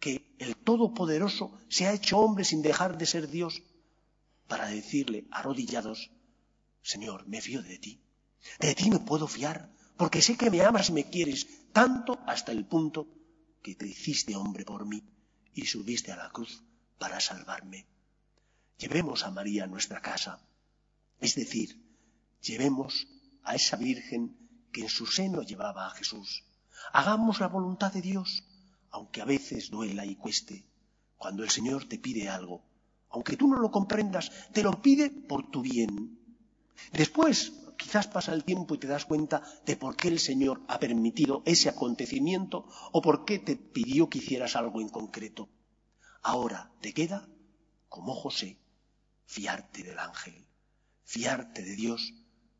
que 0.00 0.34
el 0.38 0.56
Todopoderoso 0.56 1.52
se 1.68 1.86
ha 1.86 1.92
hecho 1.92 2.18
hombre 2.18 2.44
sin 2.44 2.62
dejar 2.62 2.98
de 2.98 3.06
ser 3.06 3.28
Dios, 3.28 3.62
para 4.48 4.66
decirle 4.66 5.26
arrodillados, 5.30 6.10
Señor, 6.82 7.26
me 7.26 7.40
fío 7.40 7.62
de 7.62 7.78
ti, 7.78 8.00
de 8.60 8.74
ti 8.74 8.90
me 8.90 9.00
puedo 9.00 9.26
fiar, 9.26 9.72
porque 9.96 10.22
sé 10.22 10.36
que 10.36 10.50
me 10.50 10.62
amas 10.62 10.90
y 10.90 10.92
me 10.92 11.08
quieres, 11.08 11.46
tanto 11.72 12.18
hasta 12.26 12.52
el 12.52 12.64
punto 12.64 13.08
que 13.62 13.74
te 13.74 13.86
hiciste 13.86 14.36
hombre 14.36 14.64
por 14.64 14.86
mí 14.86 15.02
y 15.54 15.66
subiste 15.66 16.12
a 16.12 16.16
la 16.16 16.30
cruz 16.30 16.62
para 16.98 17.18
salvarme. 17.18 17.86
Llevemos 18.78 19.24
a 19.24 19.30
María 19.30 19.64
a 19.64 19.66
nuestra 19.66 20.00
casa, 20.00 20.40
es 21.20 21.34
decir, 21.34 21.80
llevemos 22.42 23.06
a 23.42 23.54
esa 23.54 23.76
Virgen 23.76 24.36
que 24.72 24.82
en 24.82 24.88
su 24.88 25.06
seno 25.06 25.42
llevaba 25.42 25.86
a 25.86 25.90
Jesús 25.90 26.44
Hagamos 26.92 27.40
la 27.40 27.48
voluntad 27.48 27.92
de 27.92 28.02
Dios, 28.02 28.44
aunque 28.90 29.20
a 29.20 29.24
veces 29.24 29.70
duela 29.70 30.04
y 30.04 30.16
cueste. 30.16 30.66
Cuando 31.16 31.42
el 31.42 31.50
Señor 31.50 31.88
te 31.88 31.98
pide 31.98 32.28
algo, 32.28 32.62
aunque 33.10 33.36
tú 33.36 33.48
no 33.48 33.58
lo 33.58 33.70
comprendas, 33.70 34.30
te 34.52 34.62
lo 34.62 34.82
pide 34.82 35.10
por 35.10 35.50
tu 35.50 35.62
bien. 35.62 36.18
Después, 36.92 37.52
quizás 37.78 38.06
pasa 38.06 38.34
el 38.34 38.44
tiempo 38.44 38.74
y 38.74 38.78
te 38.78 38.86
das 38.86 39.06
cuenta 39.06 39.42
de 39.64 39.76
por 39.76 39.96
qué 39.96 40.08
el 40.08 40.18
Señor 40.18 40.62
ha 40.68 40.78
permitido 40.78 41.42
ese 41.46 41.68
acontecimiento 41.68 42.66
o 42.92 43.00
por 43.00 43.24
qué 43.24 43.38
te 43.38 43.56
pidió 43.56 44.08
que 44.08 44.18
hicieras 44.18 44.56
algo 44.56 44.80
en 44.80 44.88
concreto. 44.88 45.48
Ahora 46.22 46.72
te 46.80 46.92
queda, 46.92 47.28
como 47.88 48.14
José, 48.14 48.58
fiarte 49.26 49.82
del 49.82 49.98
ángel, 49.98 50.46
fiarte 51.04 51.62
de 51.62 51.76
Dios 51.76 52.14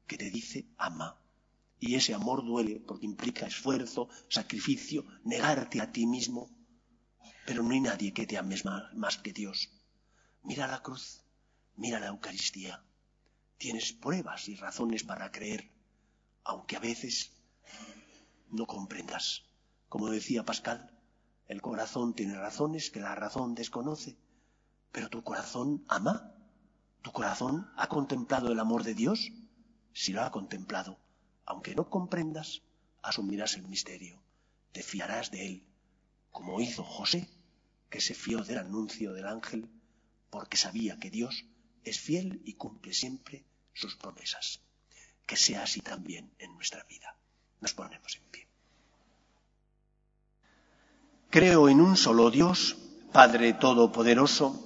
que 0.06 0.18
te 0.18 0.30
dice 0.30 0.66
ama. 0.76 1.20
Y 1.78 1.94
ese 1.94 2.14
amor 2.14 2.44
duele 2.44 2.80
porque 2.80 3.06
implica 3.06 3.46
esfuerzo, 3.46 4.08
sacrificio, 4.28 5.04
negarte 5.24 5.80
a 5.80 5.92
ti 5.92 6.06
mismo. 6.06 6.50
Pero 7.44 7.62
no 7.62 7.70
hay 7.70 7.80
nadie 7.80 8.12
que 8.12 8.26
te 8.26 8.38
ames 8.38 8.64
más, 8.64 9.18
que 9.18 9.32
Dios. 9.32 9.70
Mira 10.42 10.66
la 10.66 10.82
cruz, 10.82 11.22
mira 11.76 12.00
la 12.00 12.08
Eucaristía. 12.08 12.82
Tienes 13.58 13.92
pruebas 13.92 14.48
y 14.48 14.56
razones 14.56 15.04
para 15.04 15.30
creer. 15.30 15.70
aunque 16.44 16.76
a 16.76 16.80
veces 16.80 17.32
no 18.50 18.66
comprendas. 18.66 19.42
Como 19.88 20.10
decía 20.10 20.44
Pascal, 20.44 20.96
el 21.48 21.60
corazón 21.60 22.14
tiene 22.14 22.36
razones 22.36 22.90
que 22.90 23.00
la 23.00 23.16
razón 23.16 23.54
desconoce, 23.54 24.16
pero 24.92 25.08
tu 25.10 25.22
corazón 25.24 25.84
ama. 25.88 26.35
¿Tu 27.06 27.12
corazón 27.12 27.70
ha 27.76 27.86
contemplado 27.86 28.50
el 28.50 28.58
amor 28.58 28.82
de 28.82 28.92
Dios? 28.92 29.30
Si 29.92 30.12
lo 30.12 30.22
ha 30.24 30.32
contemplado, 30.32 30.98
aunque 31.44 31.76
no 31.76 31.88
comprendas, 31.88 32.62
asumirás 33.00 33.54
el 33.54 33.68
misterio, 33.68 34.20
te 34.72 34.82
fiarás 34.82 35.30
de 35.30 35.46
él, 35.46 35.66
como 36.32 36.60
hizo 36.60 36.82
José, 36.82 37.28
que 37.90 38.00
se 38.00 38.12
fió 38.12 38.42
del 38.42 38.58
anuncio 38.58 39.12
del 39.12 39.28
ángel, 39.28 39.70
porque 40.30 40.56
sabía 40.56 40.98
que 40.98 41.10
Dios 41.10 41.44
es 41.84 42.00
fiel 42.00 42.42
y 42.44 42.54
cumple 42.54 42.92
siempre 42.92 43.44
sus 43.72 43.94
promesas. 43.94 44.58
Que 45.26 45.36
sea 45.36 45.62
así 45.62 45.82
también 45.82 46.32
en 46.40 46.56
nuestra 46.56 46.82
vida. 46.82 47.14
Nos 47.60 47.72
ponemos 47.72 48.16
en 48.16 48.24
pie. 48.32 48.48
Creo 51.30 51.68
en 51.68 51.80
un 51.80 51.96
solo 51.96 52.32
Dios, 52.32 52.76
Padre 53.12 53.52
Todopoderoso, 53.52 54.65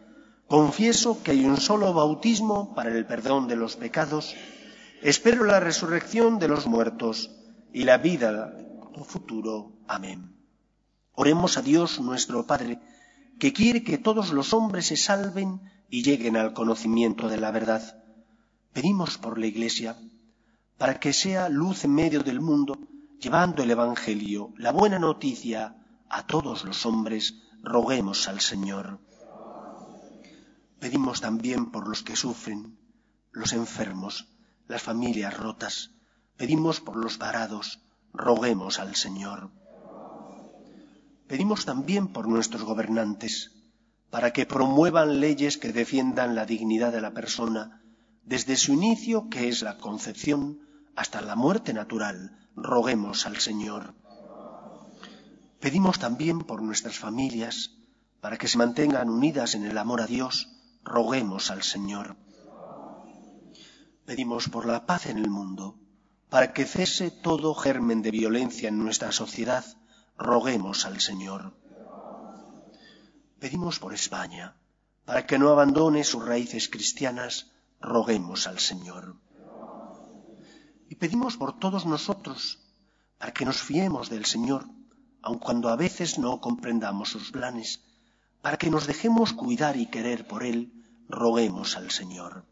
Confieso 0.51 1.23
que 1.23 1.31
hay 1.31 1.45
un 1.45 1.55
solo 1.55 1.93
bautismo 1.93 2.75
para 2.75 2.91
el 2.91 3.05
perdón 3.05 3.47
de 3.47 3.55
los 3.55 3.77
pecados. 3.77 4.35
Espero 5.01 5.45
la 5.45 5.61
resurrección 5.61 6.39
de 6.39 6.49
los 6.49 6.67
muertos 6.67 7.31
y 7.71 7.85
la 7.85 7.97
vida 7.97 8.53
futuro. 9.05 9.71
Amén. 9.87 10.35
Oremos 11.13 11.57
a 11.57 11.61
Dios 11.61 12.01
nuestro 12.01 12.45
Padre, 12.45 12.81
que 13.39 13.53
quiere 13.53 13.81
que 13.81 13.97
todos 13.97 14.33
los 14.33 14.53
hombres 14.53 14.87
se 14.87 14.97
salven 14.97 15.61
y 15.89 16.03
lleguen 16.03 16.35
al 16.35 16.51
conocimiento 16.51 17.29
de 17.29 17.37
la 17.37 17.51
verdad. 17.51 18.03
Pedimos 18.73 19.17
por 19.17 19.39
la 19.39 19.45
Iglesia, 19.45 19.95
para 20.77 20.99
que 20.99 21.13
sea 21.13 21.47
luz 21.47 21.85
en 21.85 21.95
medio 21.95 22.23
del 22.23 22.41
mundo, 22.41 22.77
llevando 23.21 23.63
el 23.63 23.71
Evangelio, 23.71 24.51
la 24.57 24.73
buena 24.73 24.99
noticia, 24.99 25.77
a 26.09 26.27
todos 26.27 26.65
los 26.65 26.85
hombres, 26.85 27.35
roguemos 27.63 28.27
al 28.27 28.41
Señor. 28.41 28.99
Pedimos 30.81 31.21
también 31.21 31.69
por 31.69 31.87
los 31.87 32.01
que 32.01 32.15
sufren, 32.15 32.75
los 33.31 33.53
enfermos, 33.53 34.29
las 34.67 34.81
familias 34.81 35.37
rotas. 35.37 35.91
Pedimos 36.37 36.81
por 36.81 36.95
los 36.95 37.19
varados, 37.19 37.83
roguemos 38.13 38.79
al 38.79 38.95
Señor. 38.95 39.51
Pedimos 41.27 41.65
también 41.65 42.07
por 42.07 42.27
nuestros 42.27 42.63
gobernantes, 42.63 43.51
para 44.09 44.33
que 44.33 44.47
promuevan 44.47 45.19
leyes 45.19 45.59
que 45.59 45.71
defiendan 45.71 46.33
la 46.33 46.47
dignidad 46.47 46.91
de 46.91 47.01
la 47.01 47.13
persona, 47.13 47.83
desde 48.23 48.55
su 48.55 48.73
inicio, 48.73 49.29
que 49.29 49.49
es 49.49 49.61
la 49.61 49.77
concepción, 49.77 50.61
hasta 50.95 51.21
la 51.21 51.35
muerte 51.35 51.75
natural, 51.75 52.49
roguemos 52.55 53.27
al 53.27 53.37
Señor. 53.37 53.93
Pedimos 55.59 55.99
también 55.99 56.39
por 56.39 56.63
nuestras 56.63 56.97
familias, 56.97 57.77
para 58.19 58.39
que 58.39 58.47
se 58.47 58.57
mantengan 58.57 59.11
unidas 59.11 59.53
en 59.53 59.65
el 59.65 59.77
amor 59.77 60.01
a 60.01 60.07
Dios, 60.07 60.57
roguemos 60.83 61.51
al 61.51 61.63
Señor. 61.63 62.15
Pedimos 64.05 64.49
por 64.49 64.65
la 64.65 64.85
paz 64.85 65.05
en 65.05 65.17
el 65.17 65.29
mundo, 65.29 65.77
para 66.29 66.53
que 66.53 66.65
cese 66.65 67.11
todo 67.11 67.53
germen 67.53 68.01
de 68.01 68.11
violencia 68.11 68.69
en 68.69 68.79
nuestra 68.79 69.11
sociedad, 69.11 69.65
roguemos 70.17 70.85
al 70.85 70.99
Señor. 70.99 71.53
Pedimos 73.39 73.79
por 73.79 73.93
España, 73.93 74.55
para 75.05 75.25
que 75.25 75.39
no 75.39 75.49
abandone 75.49 76.03
sus 76.03 76.25
raíces 76.25 76.69
cristianas, 76.69 77.51
roguemos 77.79 78.47
al 78.47 78.59
Señor. 78.59 79.15
Y 80.89 80.95
pedimos 80.95 81.37
por 81.37 81.57
todos 81.57 81.85
nosotros, 81.85 82.59
para 83.17 83.33
que 83.33 83.45
nos 83.45 83.61
fiemos 83.61 84.09
del 84.09 84.25
Señor, 84.25 84.67
aun 85.21 85.39
cuando 85.39 85.69
a 85.69 85.75
veces 85.75 86.17
no 86.17 86.39
comprendamos 86.39 87.09
sus 87.09 87.31
planes, 87.31 87.83
para 88.41 88.57
que 88.57 88.69
nos 88.69 88.87
dejemos 88.87 89.33
cuidar 89.33 89.77
y 89.77 89.87
querer 89.87 90.27
por 90.27 90.43
Él, 90.43 90.71
roguemos 91.07 91.77
al 91.77 91.91
Señor. 91.91 92.45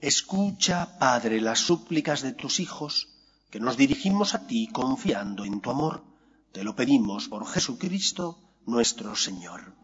Escucha, 0.00 0.98
Padre, 0.98 1.40
las 1.40 1.60
súplicas 1.60 2.20
de 2.22 2.32
tus 2.32 2.60
hijos, 2.60 3.08
que 3.50 3.60
nos 3.60 3.76
dirigimos 3.76 4.34
a 4.34 4.46
ti 4.46 4.68
confiando 4.68 5.44
en 5.44 5.60
tu 5.60 5.70
amor. 5.70 6.04
Te 6.52 6.62
lo 6.62 6.76
pedimos 6.76 7.28
por 7.28 7.46
Jesucristo 7.46 8.38
nuestro 8.66 9.16
Señor. 9.16 9.74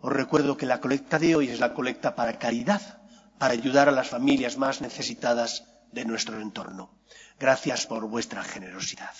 Os 0.00 0.12
recuerdo 0.12 0.56
que 0.56 0.66
la 0.66 0.80
colecta 0.80 1.18
de 1.18 1.36
hoy 1.36 1.48
es 1.48 1.60
la 1.60 1.74
colecta 1.74 2.14
para 2.14 2.38
caridad, 2.38 3.02
para 3.38 3.52
ayudar 3.52 3.88
a 3.88 3.92
las 3.92 4.08
familias 4.08 4.56
más 4.56 4.80
necesitadas 4.80 5.64
de 5.92 6.04
nuestro 6.04 6.40
entorno. 6.40 6.90
Gracias 7.38 7.86
por 7.86 8.08
vuestra 8.08 8.42
generosidad. 8.42 9.14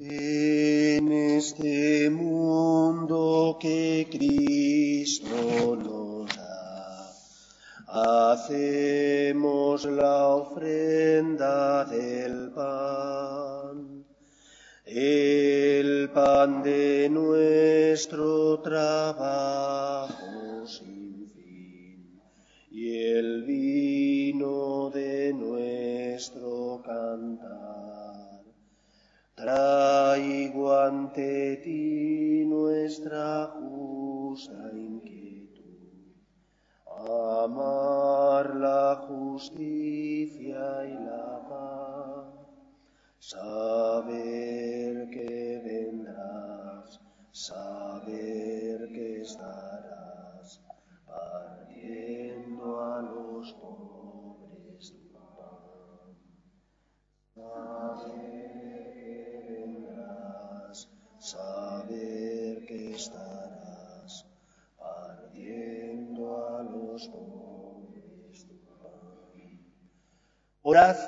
En 0.00 1.10
este 1.10 2.08
mundo 2.08 3.58
que 3.60 4.06
Cristo 4.08 5.76
nos 5.76 6.36
da, 6.36 8.32
hacemos 8.32 9.84
la 9.86 10.28
ofrenda 10.28 11.84
del 11.86 12.52
pan 12.52 14.04
el 14.90 16.08
pan 16.10 16.62
de 16.62 17.08
nuestro 17.10 18.60
trabajo 18.60 20.14
sin 20.66 21.28
fin 21.28 22.22
y 22.70 22.96
el 22.96 23.42
vino 23.42 24.90
de 24.90 25.34
nuestro 25.34 26.80
cantar. 26.86 27.97
Traigo 29.38 30.74
ante 30.74 31.62
ti 31.62 32.44
nuestra 32.44 33.54
justa 33.54 34.66
inquietud, 34.74 36.10
amar 37.46 38.56
la 38.56 39.06
justicia 39.06 39.67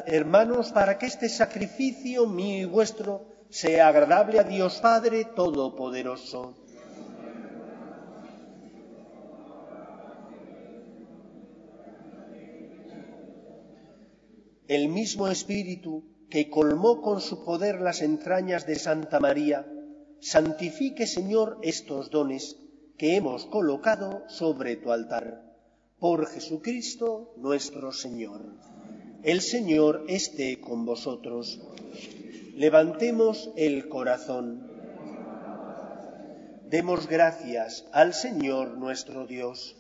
Hermanos, 0.07 0.73
para 0.73 0.99
que 0.99 1.07
este 1.07 1.29
sacrificio 1.29 2.27
mío 2.27 2.63
y 2.63 2.65
vuestro 2.65 3.27
sea 3.49 3.89
agradable 3.89 4.39
a 4.39 4.45
Dios 4.45 4.79
Padre 4.81 5.25
Todopoderoso. 5.25 6.55
El 14.69 14.89
mismo 14.89 15.27
Espíritu 15.27 16.05
que 16.31 16.49
colmó 16.49 17.03
con 17.03 17.21
su 17.21 17.45
poder 17.45 17.81
las 17.81 18.03
entrañas 18.03 18.67
de 18.67 18.77
Santa 18.77 19.19
María, 19.19 19.67
santifique, 20.21 21.09
Señor, 21.09 21.59
estos 21.63 22.11
dones 22.11 22.57
que 22.97 23.17
hemos 23.17 23.47
colocado 23.47 24.23
sobre 24.29 24.77
tu 24.77 24.93
altar. 24.93 25.43
Por 25.99 26.27
Jesucristo 26.27 27.35
nuestro 27.37 27.91
Señor. 27.93 28.70
El 29.23 29.43
Señor 29.43 30.07
esté 30.09 30.61
con 30.61 30.87
vosotros. 30.87 31.61
Levantemos 32.57 33.51
el 33.55 33.87
corazón. 33.91 34.67
Demos 36.71 37.07
gracias 37.07 37.85
al 37.93 38.15
Señor 38.15 38.79
nuestro 38.79 39.27
Dios. 39.27 39.77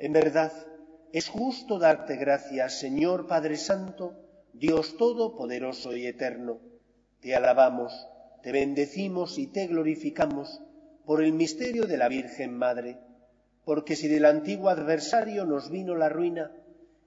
En 0.00 0.12
verdad, 0.12 0.52
es 1.12 1.28
justo 1.28 1.78
darte 1.78 2.16
gracias, 2.16 2.80
Señor 2.80 3.28
Padre 3.28 3.56
Santo, 3.56 4.14
Dios 4.52 4.96
Todopoderoso 4.96 5.96
y 5.96 6.06
Eterno. 6.06 6.58
Te 7.20 7.36
alabamos, 7.36 8.08
te 8.42 8.50
bendecimos 8.50 9.38
y 9.38 9.46
te 9.46 9.68
glorificamos 9.68 10.60
por 11.06 11.22
el 11.22 11.32
misterio 11.32 11.86
de 11.86 11.96
la 11.96 12.08
Virgen 12.08 12.58
Madre, 12.58 12.98
porque 13.64 13.94
si 13.94 14.08
del 14.08 14.24
antiguo 14.24 14.68
adversario 14.68 15.44
nos 15.44 15.70
vino 15.70 15.94
la 15.94 16.08
ruina, 16.08 16.50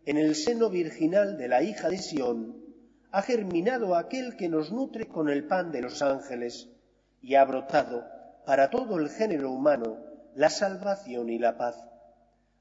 en 0.06 0.18
el 0.18 0.36
seno 0.36 0.70
virginal 0.70 1.38
de 1.38 1.48
la 1.48 1.64
hija 1.64 1.90
de 1.90 1.98
Sión 1.98 2.64
ha 3.12 3.22
germinado 3.22 3.96
aquel 3.96 4.36
que 4.36 4.50
nos 4.50 4.72
nutre 4.72 5.08
con 5.08 5.30
el 5.30 5.46
pan 5.46 5.72
de 5.72 5.82
los 5.82 6.02
ángeles 6.02 6.70
y 7.22 7.36
ha 7.36 7.46
brotado 7.46 8.06
para 8.46 8.70
todo 8.70 9.00
el 9.00 9.10
género 9.10 9.52
humano 9.52 9.98
la 10.36 10.50
salvación 10.50 11.30
y 11.30 11.40
la 11.40 11.58
paz. 11.58 11.82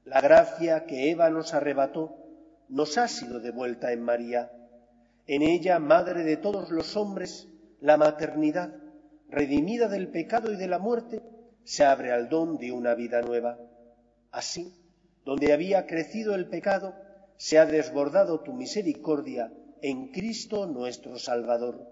La 0.05 0.21
gracia 0.21 0.85
que 0.85 1.11
Eva 1.11 1.29
nos 1.29 1.53
arrebató 1.53 2.15
nos 2.67 2.97
ha 2.97 3.07
sido 3.07 3.39
devuelta 3.39 3.91
en 3.91 4.01
María. 4.01 4.51
En 5.27 5.41
ella, 5.41 5.77
madre 5.79 6.23
de 6.23 6.37
todos 6.37 6.71
los 6.71 6.95
hombres, 6.97 7.47
la 7.79 7.97
maternidad, 7.97 8.73
redimida 9.29 9.87
del 9.87 10.07
pecado 10.07 10.51
y 10.51 10.55
de 10.55 10.67
la 10.67 10.79
muerte, 10.79 11.21
se 11.63 11.83
abre 11.83 12.11
al 12.11 12.29
don 12.29 12.57
de 12.57 12.71
una 12.71 12.95
vida 12.95 13.21
nueva. 13.21 13.59
Así, 14.31 14.73
donde 15.25 15.53
había 15.53 15.85
crecido 15.85 16.33
el 16.33 16.47
pecado, 16.47 16.95
se 17.37 17.57
ha 17.59 17.65
desbordado 17.65 18.41
tu 18.41 18.53
misericordia 18.53 19.51
en 19.81 20.11
Cristo 20.11 20.65
nuestro 20.65 21.17
Salvador. 21.19 21.87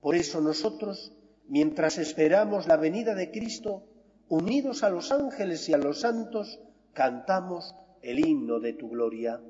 Por 0.00 0.14
eso 0.14 0.40
nosotros, 0.40 1.12
mientras 1.48 1.98
esperamos 1.98 2.66
la 2.68 2.76
venida 2.76 3.14
de 3.14 3.30
Cristo, 3.30 3.82
unidos 4.28 4.82
a 4.82 4.90
los 4.90 5.12
ángeles 5.12 5.68
y 5.68 5.72
a 5.72 5.78
los 5.78 6.00
santos, 6.00 6.60
cantamos 6.92 7.74
el 8.02 8.24
himno 8.24 8.60
de 8.60 8.72
tu 8.74 8.88
gloria. 8.88 9.40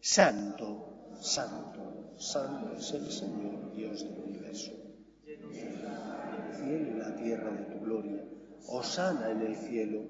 Santo, 0.00 1.12
santo, 1.20 2.14
santo 2.16 2.74
es 2.76 2.92
el 2.92 3.10
Señor, 3.10 3.74
Dios 3.74 4.04
del 4.04 4.24
universo. 4.24 4.72
Cielo 6.56 6.90
y 6.90 6.98
la 6.98 7.14
tierra 7.16 7.50
de 7.50 7.64
tu 7.64 7.84
gloria. 7.84 8.24
Osana 8.68 9.30
en 9.30 9.42
el 9.42 9.56
cielo. 9.56 10.02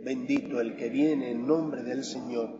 Bendito 0.00 0.60
el 0.60 0.76
que 0.76 0.88
viene 0.88 1.30
en 1.32 1.46
nombre 1.46 1.82
del 1.82 2.04
Señor. 2.04 2.59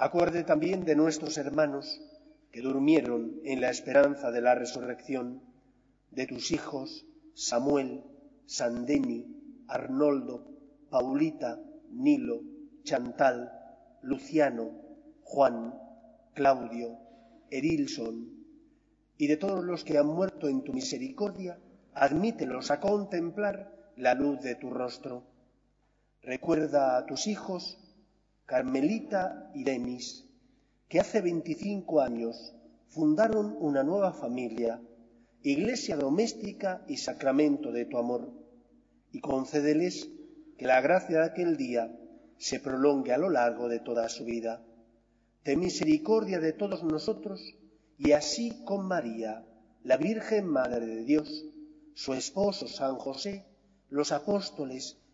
Acuerde 0.00 0.44
también 0.44 0.84
de 0.84 0.94
nuestros 0.94 1.38
hermanos 1.38 2.00
que 2.52 2.60
durmieron 2.60 3.40
en 3.42 3.60
la 3.60 3.68
esperanza 3.68 4.30
de 4.30 4.40
la 4.40 4.54
resurrección, 4.54 5.42
de 6.12 6.28
tus 6.28 6.52
hijos 6.52 7.04
Samuel, 7.34 8.04
Sandeni, 8.46 9.26
Arnoldo, 9.66 10.46
Paulita, 10.88 11.60
Nilo, 11.90 12.42
Chantal, 12.84 13.50
Luciano, 14.02 14.70
Juan, 15.24 15.74
Claudio, 16.32 16.96
eril 17.50 17.88
son, 17.88 18.44
y 19.16 19.26
de 19.26 19.36
todos 19.36 19.64
los 19.64 19.82
que 19.82 19.98
han 19.98 20.06
muerto 20.06 20.48
en 20.48 20.62
tu 20.62 20.72
misericordia, 20.72 21.58
admítelos 21.92 22.70
a 22.70 22.78
contemplar 22.78 23.72
la 23.96 24.14
luz 24.14 24.42
de 24.42 24.54
tu 24.54 24.70
rostro. 24.70 25.24
Recuerda 26.22 26.96
a 26.96 27.06
tus 27.06 27.26
hijos, 27.26 27.78
Carmelita 28.48 29.50
y 29.52 29.62
Denis, 29.62 30.24
que 30.88 31.00
hace 31.00 31.20
veinticinco 31.20 32.00
años 32.00 32.54
fundaron 32.88 33.54
una 33.60 33.82
nueva 33.82 34.14
familia, 34.14 34.80
iglesia 35.42 35.98
doméstica 35.98 36.82
y 36.88 36.96
sacramento 36.96 37.72
de 37.72 37.84
tu 37.84 37.98
amor, 37.98 38.32
y 39.12 39.20
concédeles 39.20 40.08
que 40.56 40.64
la 40.64 40.80
gracia 40.80 41.18
de 41.18 41.26
aquel 41.26 41.58
día 41.58 41.94
se 42.38 42.58
prolongue 42.58 43.12
a 43.12 43.18
lo 43.18 43.28
largo 43.28 43.68
de 43.68 43.80
toda 43.80 44.08
su 44.08 44.24
vida. 44.24 44.64
Ten 45.42 45.60
misericordia 45.60 46.40
de 46.40 46.54
todos 46.54 46.82
nosotros 46.84 47.54
y 47.98 48.12
así 48.12 48.64
con 48.64 48.86
María, 48.86 49.44
la 49.84 49.98
Virgen 49.98 50.46
Madre 50.46 50.86
de 50.86 51.04
Dios, 51.04 51.44
su 51.92 52.14
esposo 52.14 52.66
San 52.66 52.96
José, 52.96 53.44
los 53.90 54.10
apóstoles 54.10 54.97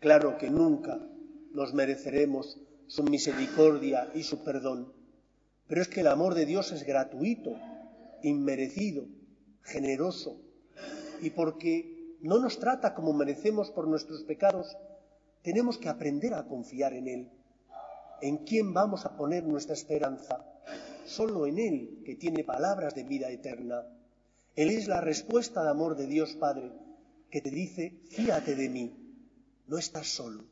Claro 0.00 0.38
que 0.38 0.48
nunca 0.48 1.00
nos 1.52 1.74
mereceremos 1.74 2.60
su 2.86 3.02
misericordia 3.02 4.08
y 4.14 4.22
su 4.22 4.44
perdón, 4.44 4.92
pero 5.66 5.82
es 5.82 5.88
que 5.88 6.00
el 6.00 6.06
amor 6.06 6.34
de 6.34 6.46
Dios 6.46 6.70
es 6.70 6.84
gratuito, 6.84 7.56
inmerecido, 8.22 9.06
generoso, 9.62 10.40
y 11.20 11.30
porque 11.30 12.16
no 12.20 12.38
nos 12.38 12.60
trata 12.60 12.94
como 12.94 13.12
merecemos 13.12 13.72
por 13.72 13.88
nuestros 13.88 14.22
pecados, 14.22 14.76
tenemos 15.42 15.78
que 15.78 15.88
aprender 15.88 16.34
a 16.34 16.46
confiar 16.46 16.92
en 16.92 17.08
Él. 17.08 17.30
¿En 18.22 18.38
quién 18.38 18.72
vamos 18.72 19.04
a 19.04 19.16
poner 19.16 19.44
nuestra 19.44 19.74
esperanza? 19.74 20.44
Solo 21.06 21.46
en 21.46 21.58
Él, 21.58 22.02
que 22.04 22.14
tiene 22.14 22.44
palabras 22.44 22.94
de 22.94 23.02
vida 23.02 23.30
eterna. 23.30 23.84
Él 24.54 24.70
es 24.70 24.86
la 24.86 25.00
respuesta 25.00 25.64
de 25.64 25.70
amor 25.70 25.96
de 25.96 26.06
Dios 26.06 26.34
Padre, 26.34 26.72
que 27.30 27.40
te 27.40 27.50
dice, 27.50 28.00
fíate 28.10 28.54
de 28.54 28.68
mí, 28.68 29.07
no 29.68 29.76
estás 29.76 30.08
solo. 30.08 30.44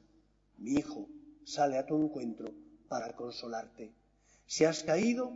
Mi 0.58 0.74
hijo 0.74 1.08
sale 1.44 1.78
a 1.78 1.86
tu 1.86 1.96
encuentro 1.96 2.54
para 2.88 3.16
consolarte. 3.16 3.94
Si 4.46 4.64
has 4.64 4.84
caído, 4.84 5.32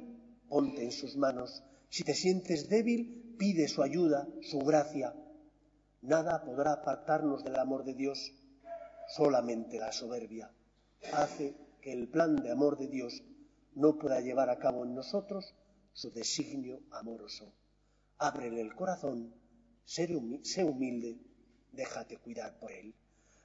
ponte 0.48 0.84
en 0.84 0.92
sus 0.92 1.16
manos. 1.16 1.64
Si 1.88 2.04
te 2.04 2.14
sientes 2.14 2.68
débil, 2.68 3.34
pide 3.38 3.68
su 3.68 3.82
ayuda, 3.82 4.28
su 4.42 4.58
gracia. 4.58 5.14
Nada 6.02 6.44
podrá 6.44 6.74
apartarnos 6.74 7.42
del 7.42 7.56
amor 7.56 7.84
de 7.84 7.94
Dios, 7.94 8.32
solamente 9.08 9.78
la 9.78 9.92
soberbia. 9.92 10.52
Hace 11.12 11.54
que 11.80 11.92
el 11.92 12.08
plan 12.08 12.36
de 12.36 12.50
amor 12.50 12.78
de 12.78 12.88
Dios 12.88 13.22
no 13.74 13.98
pueda 13.98 14.20
llevar 14.20 14.50
a 14.50 14.58
cabo 14.58 14.84
en 14.84 14.94
nosotros 14.94 15.54
su 15.94 16.10
designio 16.12 16.82
amoroso. 16.90 17.52
Ábrele 18.18 18.60
el 18.60 18.74
corazón, 18.74 19.34
sé 19.84 20.64
humilde, 20.64 21.18
déjate 21.72 22.18
cuidar 22.18 22.58
por 22.58 22.70
él. 22.72 22.94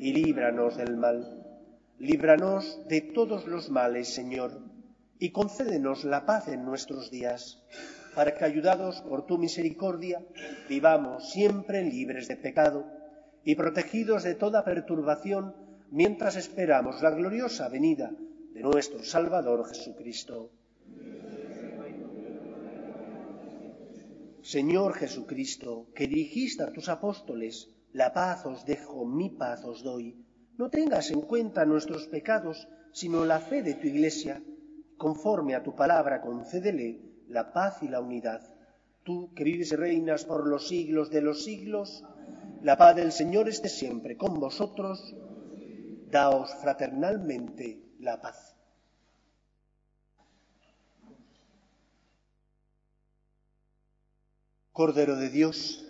y 0.00 0.14
líbranos 0.14 0.78
del 0.78 0.96
mal. 0.96 1.44
Líbranos 1.98 2.88
de 2.88 3.02
todos 3.02 3.46
los 3.46 3.68
males, 3.68 4.08
Señor, 4.08 4.58
y 5.18 5.30
concédenos 5.30 6.04
la 6.04 6.24
paz 6.24 6.48
en 6.48 6.64
nuestros 6.64 7.10
días, 7.10 7.62
para 8.14 8.34
que, 8.34 8.46
ayudados 8.46 9.02
por 9.02 9.26
tu 9.26 9.36
misericordia, 9.36 10.24
vivamos 10.68 11.30
siempre 11.30 11.84
libres 11.84 12.28
de 12.28 12.36
pecado 12.36 12.86
y 13.44 13.54
protegidos 13.54 14.22
de 14.22 14.34
toda 14.34 14.64
perturbación 14.64 15.54
mientras 15.90 16.36
esperamos 16.36 17.02
la 17.02 17.10
gloriosa 17.10 17.68
venida 17.68 18.10
de 18.54 18.62
nuestro 18.62 19.04
Salvador 19.04 19.68
Jesucristo. 19.68 20.50
Señor 24.42 24.94
Jesucristo, 24.94 25.88
que 25.94 26.06
dijiste 26.06 26.62
a 26.62 26.72
tus 26.72 26.88
apóstoles, 26.88 27.68
la 27.92 28.12
paz 28.12 28.46
os 28.46 28.64
dejo, 28.64 29.04
mi 29.04 29.30
paz 29.30 29.64
os 29.64 29.82
doy, 29.82 30.16
no 30.58 30.70
tengas 30.70 31.10
en 31.10 31.22
cuenta 31.22 31.64
nuestros 31.64 32.06
pecados, 32.06 32.68
sino 32.92 33.24
la 33.24 33.40
fe 33.40 33.62
de 33.62 33.74
tu 33.74 33.86
Iglesia. 33.86 34.42
Conforme 34.96 35.54
a 35.54 35.62
tu 35.62 35.74
palabra, 35.74 36.20
concédele 36.20 37.00
la 37.28 37.52
paz 37.52 37.82
y 37.82 37.88
la 37.88 38.00
unidad. 38.00 38.42
Tú 39.02 39.32
que 39.34 39.44
vives 39.44 39.72
y 39.72 39.76
reinas 39.76 40.24
por 40.24 40.46
los 40.46 40.68
siglos 40.68 41.10
de 41.10 41.22
los 41.22 41.44
siglos, 41.44 42.04
la 42.62 42.76
paz 42.76 42.94
del 42.96 43.12
Señor 43.12 43.48
esté 43.48 43.68
siempre 43.68 44.16
con 44.16 44.38
vosotros. 44.38 45.14
Daos 46.10 46.54
fraternalmente 46.60 47.80
la 47.98 48.20
paz. 48.20 48.54
Cordero 54.72 55.16
de 55.16 55.30
Dios, 55.30 55.89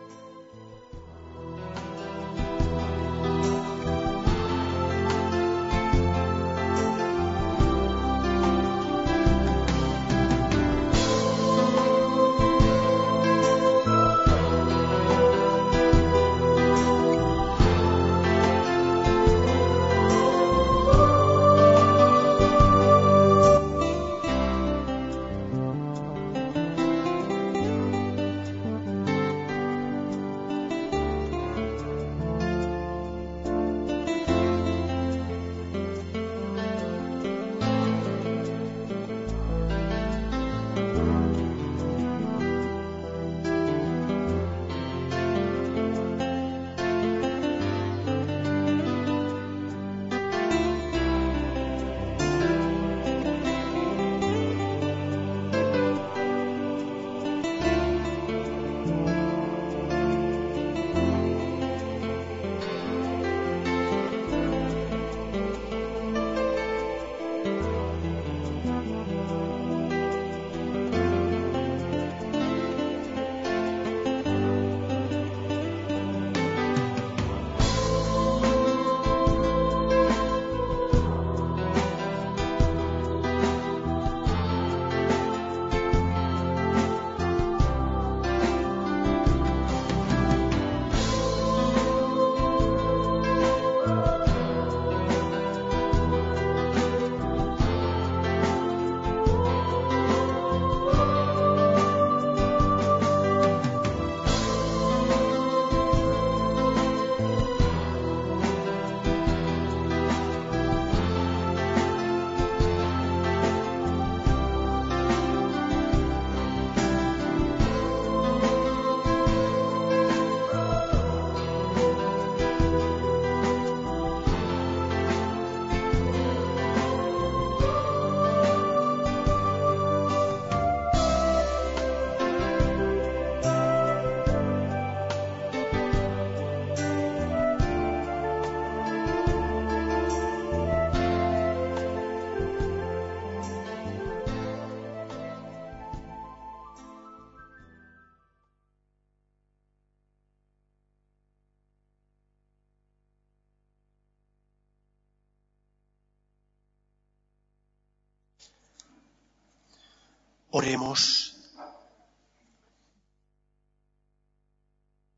Oremos. 160.53 161.37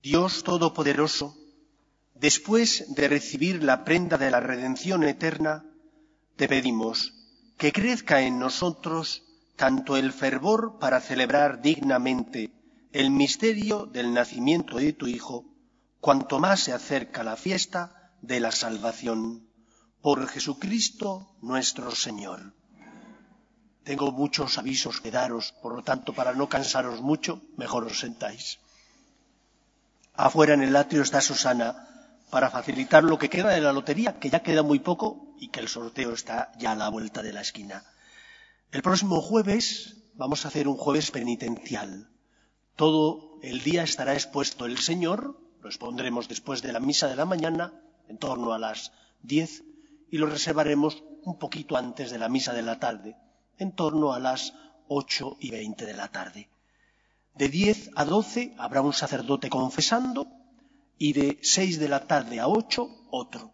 Dios 0.03 0.43
Todopoderoso, 0.43 1.35
después 2.13 2.93
de 2.93 3.07
recibir 3.07 3.63
la 3.63 3.83
prenda 3.83 4.19
de 4.19 4.29
la 4.29 4.39
redención 4.39 5.03
eterna, 5.03 5.65
te 6.35 6.47
pedimos 6.47 7.13
que 7.57 7.71
crezca 7.71 8.21
en 8.21 8.37
nosotros 8.37 9.23
tanto 9.55 9.97
el 9.97 10.13
fervor 10.13 10.77
para 10.77 11.01
celebrar 11.01 11.63
dignamente 11.63 12.51
el 12.91 13.09
misterio 13.09 13.87
del 13.87 14.13
nacimiento 14.13 14.77
de 14.77 14.93
tu 14.93 15.07
Hijo, 15.07 15.45
cuanto 15.99 16.39
más 16.39 16.59
se 16.59 16.73
acerca 16.73 17.23
la 17.23 17.37
fiesta 17.37 18.13
de 18.21 18.39
la 18.39 18.51
salvación. 18.51 19.49
Por 19.99 20.27
Jesucristo 20.27 21.35
nuestro 21.41 21.89
Señor. 21.95 22.53
Tengo 23.83 24.11
muchos 24.11 24.57
avisos 24.57 25.01
que 25.01 25.11
daros, 25.11 25.53
por 25.61 25.75
lo 25.75 25.83
tanto, 25.83 26.13
para 26.13 26.33
no 26.33 26.47
cansaros 26.47 27.01
mucho, 27.01 27.41
mejor 27.57 27.83
os 27.83 27.99
sentáis. 27.99 28.59
Afuera 30.15 30.53
en 30.53 30.63
el 30.63 30.75
atrio 30.75 31.01
está 31.01 31.19
Susana 31.21 31.87
para 32.29 32.49
facilitar 32.49 33.03
lo 33.03 33.17
que 33.17 33.29
queda 33.29 33.49
de 33.49 33.61
la 33.61 33.73
lotería, 33.73 34.19
que 34.19 34.29
ya 34.29 34.41
queda 34.41 34.63
muy 34.63 34.79
poco 34.79 35.35
y 35.37 35.49
que 35.49 35.59
el 35.59 35.67
sorteo 35.67 36.13
está 36.13 36.51
ya 36.57 36.71
a 36.71 36.75
la 36.75 36.89
vuelta 36.89 37.21
de 37.21 37.33
la 37.33 37.41
esquina. 37.41 37.83
El 38.71 38.81
próximo 38.81 39.21
jueves 39.21 39.97
vamos 40.15 40.45
a 40.45 40.47
hacer 40.47 40.67
un 40.67 40.77
jueves 40.77 41.11
penitencial. 41.11 42.09
Todo 42.75 43.37
el 43.41 43.61
día 43.63 43.83
estará 43.83 44.13
expuesto 44.13 44.65
el 44.65 44.77
Señor, 44.77 45.37
lo 45.61 45.67
expondremos 45.67 46.27
después 46.27 46.61
de 46.61 46.71
la 46.71 46.79
misa 46.79 47.07
de 47.07 47.15
la 47.15 47.25
mañana, 47.25 47.73
en 48.07 48.17
torno 48.17 48.53
a 48.53 48.59
las 48.59 48.93
diez, 49.21 49.63
y 50.09 50.17
lo 50.17 50.27
reservaremos 50.27 51.03
un 51.23 51.37
poquito 51.37 51.75
antes 51.75 52.11
de 52.11 52.17
la 52.17 52.29
misa 52.29 52.53
de 52.53 52.61
la 52.61 52.79
tarde, 52.79 53.15
en 53.57 53.71
torno 53.71 54.13
a 54.13 54.19
las 54.19 54.53
ocho 54.87 55.37
y 55.39 55.51
veinte 55.51 55.85
de 55.85 55.93
la 55.93 56.09
tarde. 56.09 56.49
De 57.35 57.49
10 57.49 57.91
a 57.95 58.05
12 58.05 58.53
habrá 58.57 58.81
un 58.81 58.93
sacerdote 58.93 59.49
confesando 59.49 60.27
y 60.97 61.13
de 61.13 61.39
6 61.41 61.79
de 61.79 61.89
la 61.89 62.05
tarde 62.05 62.39
a 62.39 62.47
8 62.47 63.07
otro, 63.09 63.51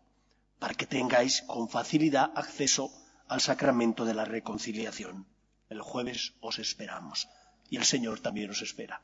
para 0.60 0.74
que 0.74 0.86
tengáis 0.86 1.42
con 1.44 1.70
facilidad 1.70 2.32
acceso 2.36 2.92
al 3.28 3.42
sacramento 3.42 4.04
de 4.06 4.14
la 4.14 4.26
reconciliación. 4.26 5.26
El 5.70 5.82
jueves 5.82 6.34
os 6.42 6.60
esperamos 6.60 7.30
y 7.70 7.78
el 7.78 7.86
Señor 7.86 8.20
también 8.20 8.50
os 8.50 8.62
espera. 8.62 9.02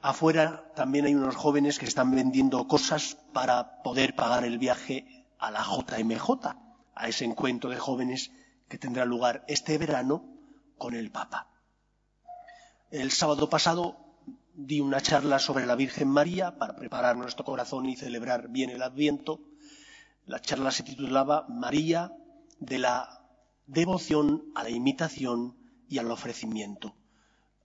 Afuera 0.00 0.70
también 0.76 1.06
hay 1.06 1.14
unos 1.14 1.34
jóvenes 1.34 1.78
que 1.78 1.86
están 1.86 2.10
vendiendo 2.14 2.68
cosas 2.68 3.16
para 3.32 3.82
poder 3.82 4.14
pagar 4.14 4.44
el 4.44 4.58
viaje 4.58 5.24
a 5.38 5.50
la 5.50 5.64
JMJ, 5.64 6.30
a 6.94 7.08
ese 7.08 7.24
encuentro 7.24 7.70
de 7.70 7.78
jóvenes 7.78 8.30
que 8.68 8.78
tendrá 8.78 9.04
lugar 9.04 9.44
este 9.48 9.78
verano 9.78 10.24
con 10.76 10.94
el 10.94 11.10
Papa. 11.10 11.48
El 12.90 13.10
sábado 13.10 13.50
pasado 13.50 13.96
di 14.54 14.80
una 14.80 15.00
charla 15.00 15.38
sobre 15.38 15.66
la 15.66 15.76
Virgen 15.76 16.08
María 16.08 16.58
para 16.58 16.76
preparar 16.76 17.16
nuestro 17.16 17.44
corazón 17.44 17.86
y 17.86 17.96
celebrar 17.96 18.48
bien 18.48 18.70
el 18.70 18.82
Adviento. 18.82 19.40
La 20.26 20.40
charla 20.40 20.70
se 20.70 20.82
titulaba 20.82 21.46
María 21.48 22.12
de 22.58 22.78
la 22.78 23.22
devoción 23.66 24.44
a 24.54 24.64
la 24.64 24.70
imitación 24.70 25.56
y 25.88 25.98
al 25.98 26.10
ofrecimiento. 26.10 26.94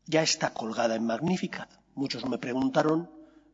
Ya 0.06 0.22
está 0.22 0.54
colgada 0.54 0.96
en 0.96 1.06
Magnificat. 1.06 1.72
Muchos 1.96 2.26
me 2.26 2.38
preguntaron 2.38 3.10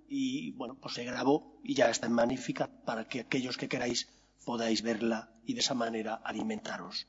y 0.08 0.52
bueno, 0.52 0.76
pues 0.76 0.96
se 0.96 1.06
grabó 1.06 1.60
y 1.64 1.76
ya 1.76 1.90
está 1.90 2.08
en 2.08 2.14
Magnificat 2.14 2.72
para 2.84 3.08
que 3.08 3.22
aquellos 3.22 3.58
que 3.58 3.70
queráis 3.70 4.10
podáis 4.46 4.82
verla 4.82 5.30
y 5.46 5.54
de 5.54 5.60
esa 5.60 5.76
manera 5.76 6.16
alimentaros. 6.16 7.08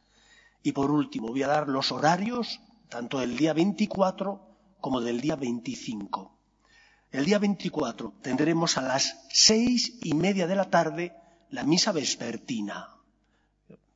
Y 0.62 0.72
por 0.72 0.90
último, 0.90 1.28
voy 1.28 1.42
a 1.42 1.48
dar 1.48 1.68
los 1.68 1.92
horarios 1.92 2.60
tanto 2.88 3.20
del 3.20 3.36
día 3.36 3.52
24 3.52 4.40
como 4.80 5.00
del 5.00 5.20
día 5.20 5.36
25. 5.36 6.36
El 7.12 7.24
día 7.24 7.38
24 7.38 8.14
tendremos 8.22 8.76
a 8.78 8.82
las 8.82 9.16
seis 9.30 9.98
y 10.02 10.14
media 10.14 10.46
de 10.46 10.56
la 10.56 10.70
tarde 10.70 11.14
la 11.50 11.64
misa 11.64 11.92
vespertina. 11.92 12.88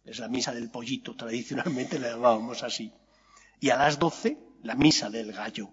Es 0.04 0.18
la 0.18 0.28
misa 0.28 0.52
del 0.52 0.70
pollito, 0.70 1.14
tradicionalmente 1.16 1.98
la 1.98 2.10
llamábamos 2.10 2.62
así. 2.62 2.92
Y 3.60 3.70
a 3.70 3.76
las 3.76 3.98
doce 3.98 4.38
la 4.62 4.74
misa 4.74 5.10
del 5.10 5.32
gallo. 5.32 5.70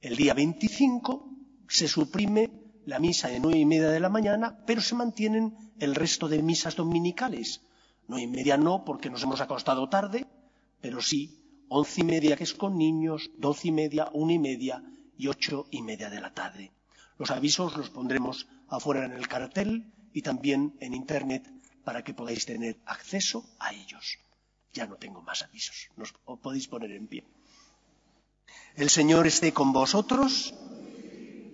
El 0.00 0.16
día 0.16 0.34
25 0.34 1.30
se 1.68 1.88
suprime 1.88 2.50
la 2.86 2.98
misa 2.98 3.28
de 3.28 3.40
nueve 3.40 3.58
y 3.58 3.66
media 3.66 3.88
de 3.90 4.00
la 4.00 4.08
mañana, 4.08 4.58
pero 4.66 4.80
se 4.80 4.94
mantienen 4.94 5.54
el 5.78 5.94
resto 5.94 6.28
de 6.28 6.42
misas 6.42 6.76
dominicales. 6.76 7.60
Nueve 8.08 8.24
y 8.24 8.26
media 8.26 8.56
no, 8.56 8.84
porque 8.84 9.10
nos 9.10 9.22
hemos 9.22 9.40
acostado 9.40 9.88
tarde, 9.88 10.26
pero 10.80 11.00
sí 11.00 11.38
once 11.68 12.00
y 12.00 12.04
media 12.04 12.36
que 12.36 12.44
es 12.44 12.54
con 12.54 12.76
niños, 12.76 13.30
doce 13.36 13.68
y 13.68 13.72
media, 13.72 14.08
una 14.12 14.32
y 14.32 14.38
media 14.38 14.82
y 15.16 15.28
ocho 15.28 15.66
y 15.70 15.82
media 15.82 16.10
de 16.10 16.20
la 16.20 16.32
tarde. 16.32 16.72
Los 17.18 17.30
avisos 17.30 17.76
los 17.76 17.90
pondremos 17.90 18.48
afuera 18.68 19.04
en 19.04 19.12
el 19.12 19.28
cartel 19.28 19.92
y 20.12 20.22
también 20.22 20.74
en 20.80 20.94
Internet 20.94 21.50
para 21.84 22.02
que 22.02 22.14
podáis 22.14 22.46
tener 22.46 22.78
acceso 22.86 23.44
a 23.58 23.72
ellos. 23.72 24.18
Ya 24.72 24.86
no 24.86 24.96
tengo 24.96 25.22
más 25.22 25.42
avisos, 25.42 25.88
nos 25.96 26.12
podéis 26.40 26.68
poner 26.68 26.92
en 26.92 27.06
pie. 27.06 27.24
El 28.76 28.90
Señor 28.90 29.26
esté 29.26 29.52
con 29.52 29.72
vosotros 29.72 30.54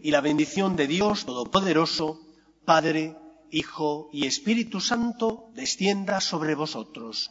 y 0.03 0.11
la 0.11 0.21
bendición 0.21 0.77
de 0.77 0.87
Dios 0.87 1.25
Todopoderoso, 1.25 2.21
Padre, 2.65 3.17
Hijo 3.51 4.11
y 4.13 4.27
Espíritu 4.27 4.81
Santo, 4.81 5.51
descienda 5.55 6.21
sobre 6.21 6.55
vosotros. 6.55 7.31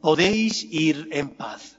Podéis 0.00 0.64
ir 0.64 1.08
en 1.12 1.30
paz. 1.30 1.76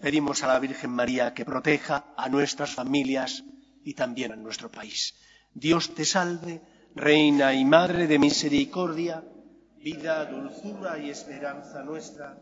Pedimos 0.00 0.42
a 0.42 0.48
la 0.48 0.58
Virgen 0.58 0.90
María 0.90 1.34
que 1.34 1.44
proteja 1.44 2.14
a 2.16 2.28
nuestras 2.28 2.70
familias 2.70 3.44
y 3.82 3.94
también 3.94 4.32
a 4.32 4.36
nuestro 4.36 4.70
país. 4.70 5.14
Dios 5.54 5.94
te 5.94 6.04
salve, 6.04 6.60
Reina 6.94 7.54
y 7.54 7.64
Madre 7.64 8.06
de 8.06 8.18
Misericordia, 8.18 9.24
vida, 9.78 10.24
dulzura 10.26 10.98
y 10.98 11.10
esperanza 11.10 11.82
nuestra. 11.82 12.38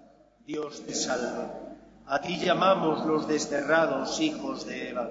Dios 0.47 0.85
te 0.85 0.95
salve. 0.95 1.49
A 2.07 2.21
ti 2.21 2.37
llamamos 2.39 3.07
los 3.07 3.27
desterrados 3.27 4.21
hijos 4.21 4.67
de 4.67 4.91
Eva. 4.91 5.11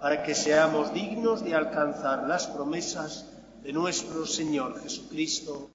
para 0.00 0.22
que 0.22 0.34
seamos 0.34 0.92
dignos 0.92 1.44
de 1.44 1.54
alcanzar 1.54 2.28
las 2.28 2.46
promesas 2.46 3.26
de 3.62 3.72
nuestro 3.72 4.26
Señor 4.26 4.80
Jesucristo. 4.82 5.70